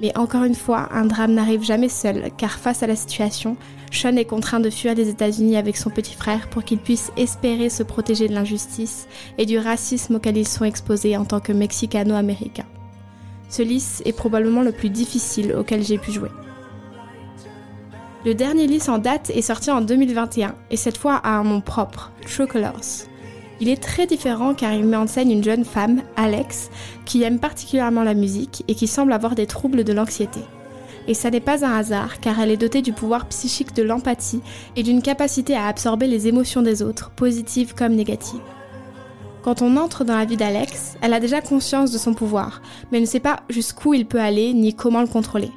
Mais 0.00 0.16
encore 0.18 0.44
une 0.44 0.56
fois, 0.56 0.88
un 0.92 1.06
drame 1.06 1.32
n'arrive 1.32 1.62
jamais 1.62 1.88
seul, 1.88 2.30
car 2.36 2.58
face 2.58 2.82
à 2.82 2.86
la 2.86 2.96
situation, 2.96 3.56
Sean 3.90 4.16
est 4.16 4.24
contraint 4.24 4.60
de 4.60 4.70
fuir 4.70 4.94
les 4.94 5.08
États-Unis 5.08 5.56
avec 5.56 5.76
son 5.76 5.88
petit 5.88 6.14
frère 6.14 6.50
pour 6.50 6.64
qu'il 6.64 6.78
puisse 6.78 7.12
espérer 7.16 7.70
se 7.70 7.84
protéger 7.84 8.28
de 8.28 8.34
l'injustice 8.34 9.06
et 9.38 9.46
du 9.46 9.56
racisme 9.56 10.16
auquel 10.16 10.36
ils 10.36 10.48
sont 10.48 10.64
exposés 10.64 11.16
en 11.16 11.24
tant 11.24 11.40
que 11.40 11.52
Mexicano-Américains. 11.52 12.66
Ce 13.48 13.62
lys 13.62 14.02
est 14.04 14.12
probablement 14.12 14.62
le 14.62 14.72
plus 14.72 14.90
difficile 14.90 15.54
auquel 15.54 15.84
j'ai 15.84 15.98
pu 15.98 16.10
jouer. 16.10 16.30
Le 18.24 18.32
dernier 18.34 18.66
livre 18.66 18.88
en 18.88 18.96
date 18.96 19.28
est 19.28 19.42
sorti 19.42 19.70
en 19.70 19.82
2021 19.82 20.54
et 20.70 20.78
cette 20.78 20.96
fois 20.96 21.16
a 21.16 21.36
un 21.36 21.44
nom 21.44 21.60
propre, 21.60 22.10
True 22.22 22.46
Colors. 22.46 23.04
Il 23.60 23.68
est 23.68 23.82
très 23.82 24.06
différent 24.06 24.54
car 24.54 24.72
il 24.72 24.86
met 24.86 24.96
en 24.96 25.06
scène 25.06 25.30
une 25.30 25.44
jeune 25.44 25.66
femme, 25.66 26.00
Alex, 26.16 26.70
qui 27.04 27.22
aime 27.22 27.38
particulièrement 27.38 28.02
la 28.02 28.14
musique 28.14 28.64
et 28.66 28.74
qui 28.74 28.86
semble 28.86 29.12
avoir 29.12 29.34
des 29.34 29.46
troubles 29.46 29.84
de 29.84 29.92
l'anxiété. 29.92 30.40
Et 31.06 31.12
ça 31.12 31.30
n'est 31.30 31.40
pas 31.40 31.66
un 31.66 31.76
hasard 31.76 32.18
car 32.20 32.40
elle 32.40 32.50
est 32.50 32.56
dotée 32.56 32.80
du 32.80 32.94
pouvoir 32.94 33.28
psychique 33.28 33.74
de 33.76 33.82
l'empathie 33.82 34.40
et 34.74 34.82
d'une 34.82 35.02
capacité 35.02 35.54
à 35.54 35.66
absorber 35.66 36.06
les 36.06 36.26
émotions 36.26 36.62
des 36.62 36.82
autres, 36.82 37.10
positives 37.10 37.74
comme 37.74 37.94
négatives. 37.94 38.40
Quand 39.42 39.60
on 39.60 39.76
entre 39.76 40.02
dans 40.02 40.16
la 40.16 40.24
vie 40.24 40.38
d'Alex, 40.38 40.96
elle 41.02 41.12
a 41.12 41.20
déjà 41.20 41.42
conscience 41.42 41.92
de 41.92 41.98
son 41.98 42.14
pouvoir, 42.14 42.62
mais 42.90 43.00
ne 43.00 43.04
sait 43.04 43.20
pas 43.20 43.40
jusqu'où 43.50 43.92
il 43.92 44.06
peut 44.06 44.20
aller 44.20 44.54
ni 44.54 44.72
comment 44.72 45.02
le 45.02 45.08
contrôler. 45.08 45.50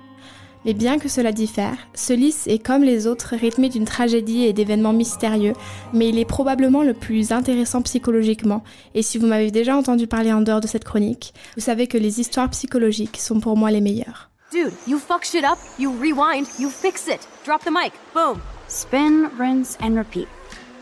Mais 0.68 0.74
bien 0.74 1.00
que 1.00 1.08
cela 1.08 1.32
diffère, 1.32 1.78
ce 1.94 2.12
lys 2.12 2.46
est 2.46 2.60
comme 2.60 2.84
les 2.84 3.08
autres 3.08 3.38
rythmé 3.38 3.70
d'une 3.70 3.86
tragédie 3.86 4.44
et 4.44 4.52
d'événements 4.52 4.92
mystérieux, 4.92 5.54
mais 5.94 6.10
il 6.10 6.20
est 6.20 6.26
probablement 6.26 6.84
le 6.84 6.94
plus 6.94 7.32
intéressant 7.32 7.82
psychologiquement, 7.84 8.66
et 8.94 9.02
si 9.02 9.18
vous 9.18 9.28
m'avez 9.28 9.50
déjà 9.50 9.78
entendu 9.78 10.08
parler 10.08 10.34
en 10.34 10.42
dehors 10.42 10.60
de 10.60 10.68
cette 10.68 10.84
chronique, 10.84 11.34
vous 11.56 11.64
savez 11.64 11.88
que 11.88 11.98
les 11.98 12.20
histoires 12.20 12.50
psychologiques 12.50 13.16
sont 13.16 13.40
pour 13.40 13.56
moi 13.56 13.72
les 13.72 13.80
meilleures. 13.80 14.30
Dude, 14.52 14.74
you 14.86 15.00
fuck 15.00 15.24
shit 15.24 15.46
up, 15.46 15.58
you 15.80 15.90
rewind, 16.02 16.48
you 16.60 16.70
fix 16.70 17.08
it. 17.08 17.26
Drop 17.46 17.64
the 17.64 17.72
mic, 17.72 17.94
boom. 18.14 18.42
Spin, 18.68 19.30
rinse, 19.40 19.78
and 19.82 19.96
repeat. 19.96 20.28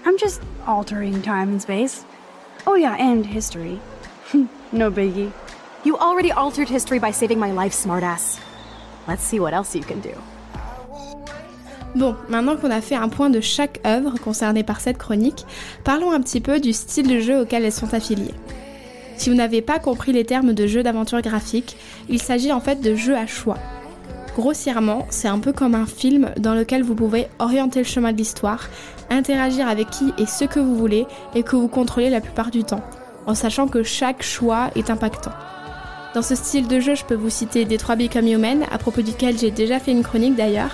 I'm 0.04 0.17
just 0.17 0.41
altering 0.65 1.21
time 1.21 1.52
and 1.52 1.62
space. 1.62 2.06
Oh 2.65 2.76
yeah, 2.76 2.95
and 3.00 3.24
history. 3.24 3.80
no 4.71 4.89
biggie. 4.89 5.32
You 5.84 5.95
already 6.00 6.32
altered 6.32 6.69
history 6.69 6.98
by 6.98 7.12
saving 7.12 7.38
my 7.38 7.52
life, 7.52 7.74
smartass. 7.74 8.39
Let's 9.07 9.21
see 9.21 9.39
what 9.39 9.51
else 9.51 9.75
you 9.75 9.81
can 9.81 9.97
do. 9.97 10.15
Bon, 11.95 12.15
maintenant 12.27 12.57
qu'on 12.57 12.71
a 12.71 12.81
fait 12.81 12.95
un 12.95 13.07
point 13.07 13.29
de 13.29 13.39
chaque 13.39 13.79
œuvre 13.85 14.19
concernée 14.19 14.63
par 14.63 14.81
cette 14.81 14.97
chronique, 14.97 15.45
parlons 15.85 16.11
un 16.11 16.19
petit 16.19 16.41
peu 16.41 16.59
du 16.59 16.73
style 16.73 17.07
de 17.07 17.19
jeu 17.19 17.39
auquel 17.39 17.63
elles 17.63 17.71
sont 17.71 17.93
affiliées. 17.93 18.33
Si 19.15 19.29
vous 19.29 19.35
n'avez 19.35 19.61
pas 19.61 19.79
compris 19.79 20.11
les 20.11 20.25
termes 20.25 20.53
de 20.53 20.67
jeu 20.67 20.83
d'aventure 20.83 21.21
graphique, 21.21 21.77
il 22.09 22.21
s'agit 22.21 22.51
en 22.51 22.59
fait 22.59 22.81
de 22.81 22.95
jeux 22.95 23.15
à 23.15 23.27
choix. 23.27 23.57
Grossièrement, 24.35 25.07
c'est 25.09 25.29
un 25.29 25.39
peu 25.39 25.53
comme 25.53 25.75
un 25.75 25.85
film 25.85 26.31
dans 26.37 26.53
lequel 26.53 26.83
vous 26.83 26.95
pouvez 26.95 27.27
orienter 27.39 27.79
le 27.79 27.85
chemin 27.85 28.11
de 28.11 28.17
l'histoire, 28.17 28.67
interagir 29.09 29.69
avec 29.69 29.89
qui 29.89 30.13
et 30.17 30.25
ce 30.25 30.43
que 30.43 30.59
vous 30.59 30.75
voulez 30.75 31.07
et 31.33 31.43
que 31.43 31.55
vous 31.55 31.69
contrôlez 31.69 32.09
la 32.09 32.19
plupart 32.19 32.51
du 32.51 32.65
temps, 32.65 32.83
en 33.25 33.35
sachant 33.35 33.69
que 33.69 33.83
chaque 33.83 34.21
choix 34.21 34.69
est 34.75 34.89
impactant. 34.89 35.31
Dans 36.15 36.21
ce 36.21 36.34
style 36.34 36.69
de 36.69 36.80
jeu, 36.80 36.95
je 36.95 37.04
peux 37.04 37.13
vous 37.13 37.30
citer 37.30 37.65
Detroit 37.65 37.97
Become 37.97 38.28
Human, 38.28 38.63
à 38.71 38.78
propos 38.78 39.01
duquel 39.01 39.38
j'ai 39.38 39.51
déjà 39.51 39.82
fait 39.82 39.91
une 39.91 40.01
chronique 40.01 40.38
d'ailleurs, 40.38 40.73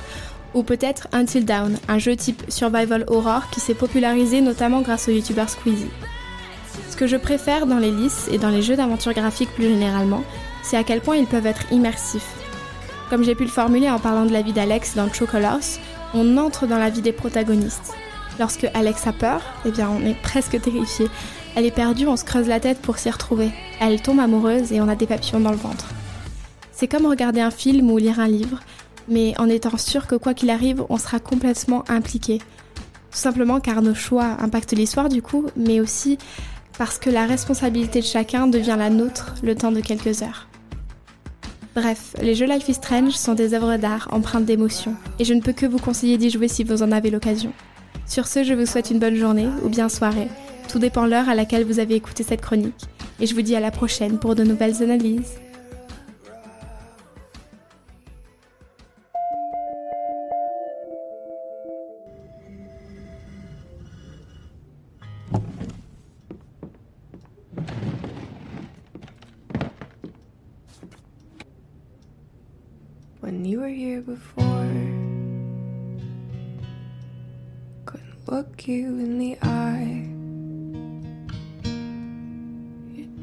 ou 0.53 0.61
peut-être 0.61 1.07
Until 1.13 1.45
Dawn, 1.45 1.79
un 1.87 1.97
jeu 1.97 2.15
type 2.15 2.43
Survival 2.47 3.05
Horror 3.07 3.49
qui 3.49 3.59
s'est 3.59 3.73
popularisé 3.73 4.41
notamment 4.41 4.81
grâce 4.81 5.09
au 5.09 5.11
youtubeur 5.11 5.49
Squeezie. 5.49 5.89
Ce 6.91 6.95
que 6.95 7.07
je 7.07 7.17
préfère 7.17 7.65
dans 7.65 7.79
les 7.79 7.89
lists 7.89 8.29
et 8.31 8.37
dans 8.37 8.49
les 8.49 8.61
jeux 8.61 8.75
d'aventure 8.75 9.13
graphique 9.13 9.49
plus 9.55 9.67
généralement, 9.67 10.23
c'est 10.61 10.77
à 10.77 10.83
quel 10.83 11.01
point 11.01 11.15
ils 11.15 11.25
peuvent 11.25 11.47
être 11.47 11.71
immersifs. 11.71 12.35
Comme 13.09 13.23
j'ai 13.23 13.33
pu 13.33 13.43
le 13.43 13.49
formuler 13.49 13.89
en 13.89 13.97
parlant 13.97 14.27
de 14.27 14.33
la 14.33 14.43
vie 14.43 14.53
d'Alex 14.53 14.93
dans 14.93 15.07
True 15.07 15.25
Colors, 15.25 15.79
on 16.13 16.37
entre 16.37 16.67
dans 16.67 16.77
la 16.77 16.91
vie 16.91 17.01
des 17.01 17.13
protagonistes. 17.13 17.95
Lorsque 18.39 18.67
Alex 18.75 19.07
a 19.07 19.13
peur, 19.13 19.41
eh 19.65 19.71
bien 19.71 19.89
on 19.89 20.05
est 20.05 20.21
presque 20.21 20.61
terrifié. 20.61 21.07
Elle 21.55 21.65
est 21.65 21.71
perdue, 21.71 22.07
on 22.07 22.15
se 22.15 22.23
creuse 22.23 22.47
la 22.47 22.59
tête 22.59 22.79
pour 22.79 22.97
s'y 22.97 23.09
retrouver. 23.09 23.51
Elle 23.79 24.01
tombe 24.01 24.19
amoureuse 24.19 24.71
et 24.71 24.79
on 24.79 24.87
a 24.87 24.95
des 24.95 25.07
papillons 25.07 25.41
dans 25.41 25.51
le 25.51 25.57
ventre. 25.57 25.89
C'est 26.71 26.87
comme 26.87 27.05
regarder 27.05 27.41
un 27.41 27.51
film 27.51 27.91
ou 27.91 27.97
lire 27.97 28.19
un 28.19 28.27
livre, 28.27 28.59
mais 29.07 29.33
en 29.37 29.49
étant 29.49 29.77
sûr 29.77 30.07
que 30.07 30.15
quoi 30.15 30.33
qu'il 30.33 30.49
arrive, 30.49 30.83
on 30.89 30.97
sera 30.97 31.19
complètement 31.19 31.83
impliqué. 31.89 32.37
Tout 32.37 33.17
simplement 33.17 33.59
car 33.59 33.81
nos 33.81 33.93
choix 33.93 34.37
impactent 34.39 34.73
l'histoire 34.73 35.09
du 35.09 35.21
coup, 35.21 35.45
mais 35.57 35.81
aussi 35.81 36.17
parce 36.77 36.97
que 36.97 37.09
la 37.09 37.25
responsabilité 37.25 37.99
de 37.99 38.05
chacun 38.05 38.47
devient 38.47 38.77
la 38.77 38.89
nôtre 38.89 39.35
le 39.43 39.53
temps 39.53 39.71
de 39.71 39.81
quelques 39.81 40.23
heures. 40.23 40.47
Bref, 41.75 42.15
les 42.21 42.35
jeux 42.35 42.47
Life 42.47 42.67
is 42.69 42.75
Strange 42.75 43.13
sont 43.13 43.33
des 43.33 43.53
œuvres 43.53 43.77
d'art 43.77 44.07
empreintes 44.11 44.45
d'émotion, 44.45 44.95
et 45.19 45.25
je 45.25 45.33
ne 45.33 45.41
peux 45.41 45.53
que 45.53 45.65
vous 45.65 45.79
conseiller 45.79 46.17
d'y 46.17 46.29
jouer 46.29 46.47
si 46.47 46.63
vous 46.63 46.83
en 46.83 46.91
avez 46.91 47.09
l'occasion. 47.09 47.53
Sur 48.07 48.27
ce, 48.27 48.43
je 48.43 48.53
vous 48.53 48.65
souhaite 48.65 48.91
une 48.91 48.99
bonne 48.99 49.15
journée 49.15 49.47
ou 49.63 49.69
bien 49.69 49.87
soirée. 49.87 50.27
Tout 50.71 50.79
dépend 50.79 51.05
l'heure 51.05 51.27
à 51.27 51.35
laquelle 51.35 51.65
vous 51.65 51.79
avez 51.79 51.95
écouté 51.95 52.23
cette 52.23 52.39
chronique, 52.39 52.85
et 53.19 53.25
je 53.25 53.35
vous 53.35 53.41
dis 53.41 53.57
à 53.57 53.59
la 53.59 53.71
prochaine 53.71 54.19
pour 54.19 54.35
de 54.35 54.43
nouvelles 54.45 54.81
analyses. 54.81 55.37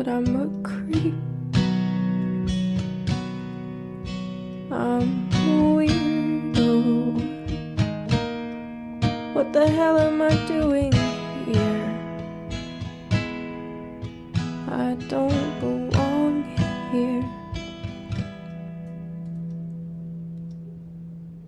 But 0.00 0.08
I'm 0.08 0.34
a 0.34 0.48
creep. 0.62 1.14
I'm 4.72 5.28
a 5.28 5.44
weirdo. 5.76 6.64
What 9.34 9.52
the 9.52 9.68
hell 9.68 9.98
am 9.98 10.22
I 10.22 10.34
doing 10.46 10.90
here? 11.44 11.84
I 14.70 14.96
don't 15.10 15.60
belong 15.60 16.44
here. 16.92 17.22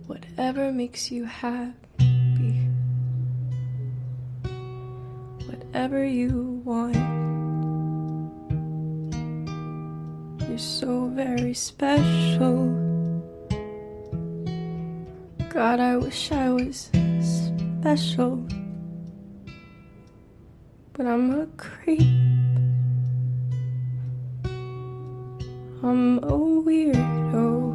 Whatever 0.05 0.71
makes 0.71 1.09
you 1.09 1.25
happy. 1.25 2.67
Whatever 5.47 6.05
you 6.05 6.61
want. 6.63 7.32
You're 10.53 10.59
so 10.59 11.07
very 11.07 11.55
special. 11.55 12.69
God, 15.49 15.79
I 15.79 15.97
wish 15.97 16.31
I 16.31 16.51
was 16.51 16.91
special. 17.81 18.45
But 20.93 21.07
I'm 21.07 21.41
a 21.41 21.47
creep. 21.57 22.01
I'm 25.81 26.19
a 26.19 26.37
weirdo. 26.61 27.73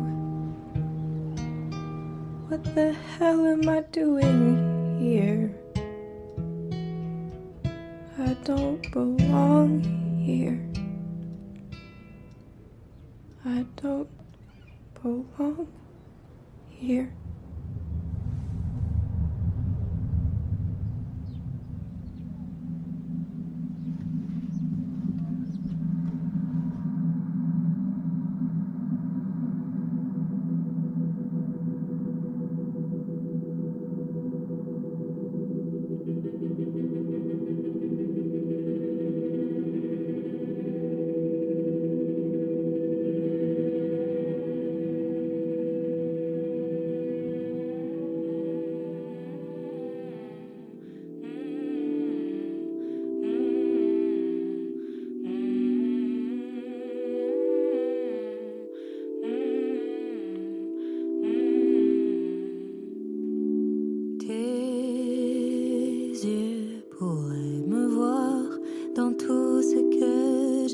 What 2.47 2.63
the 2.77 2.93
hell 2.93 3.45
am 3.45 3.69
I 3.69 3.81
doing 3.91 5.01
here? 5.01 5.51
I 8.21 8.35
don't 8.45 8.89
belong 8.93 9.83
here. 10.25 10.68
I 13.45 13.65
don't 13.81 14.09
belong 15.03 15.69
here. 16.71 17.13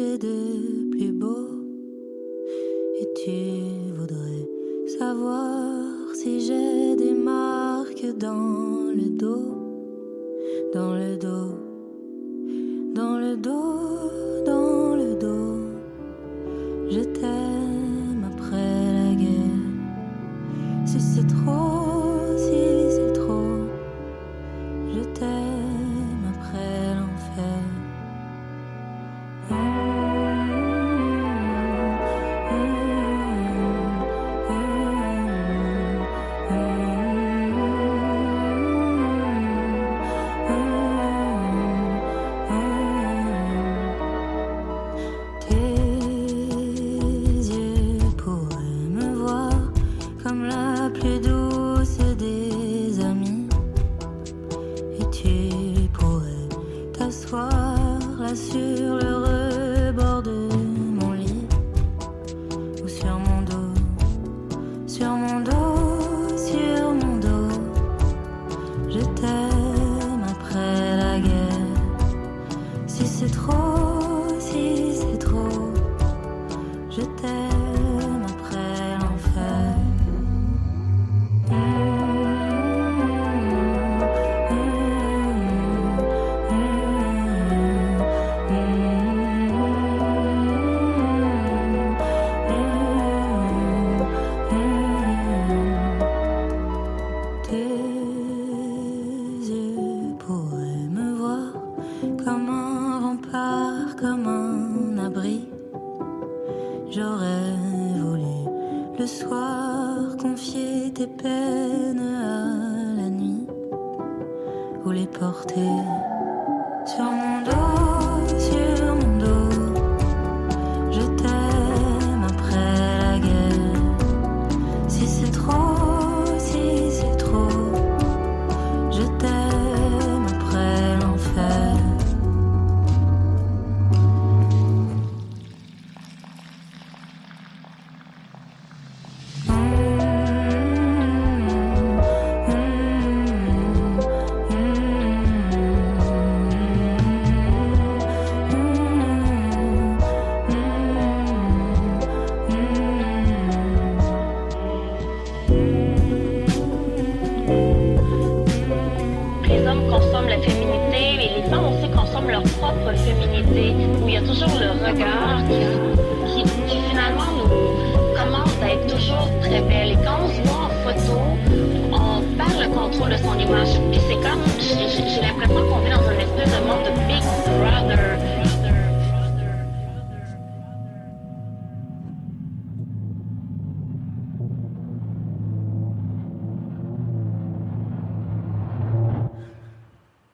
de 0.05 0.91
plus 0.91 1.13
beau. 1.13 1.49
Et 3.01 3.09
tu 3.25 3.41
voudrais 3.99 4.49
savoir 4.99 6.15
si 6.15 6.41
j'ai 6.41 6.97
des 6.97 7.15
marques 7.15 8.07
dans 8.19 8.91
le 8.95 9.09
dos, 9.11 9.55
dans 10.73 10.95
le 10.95 11.17
dos. 11.17 11.54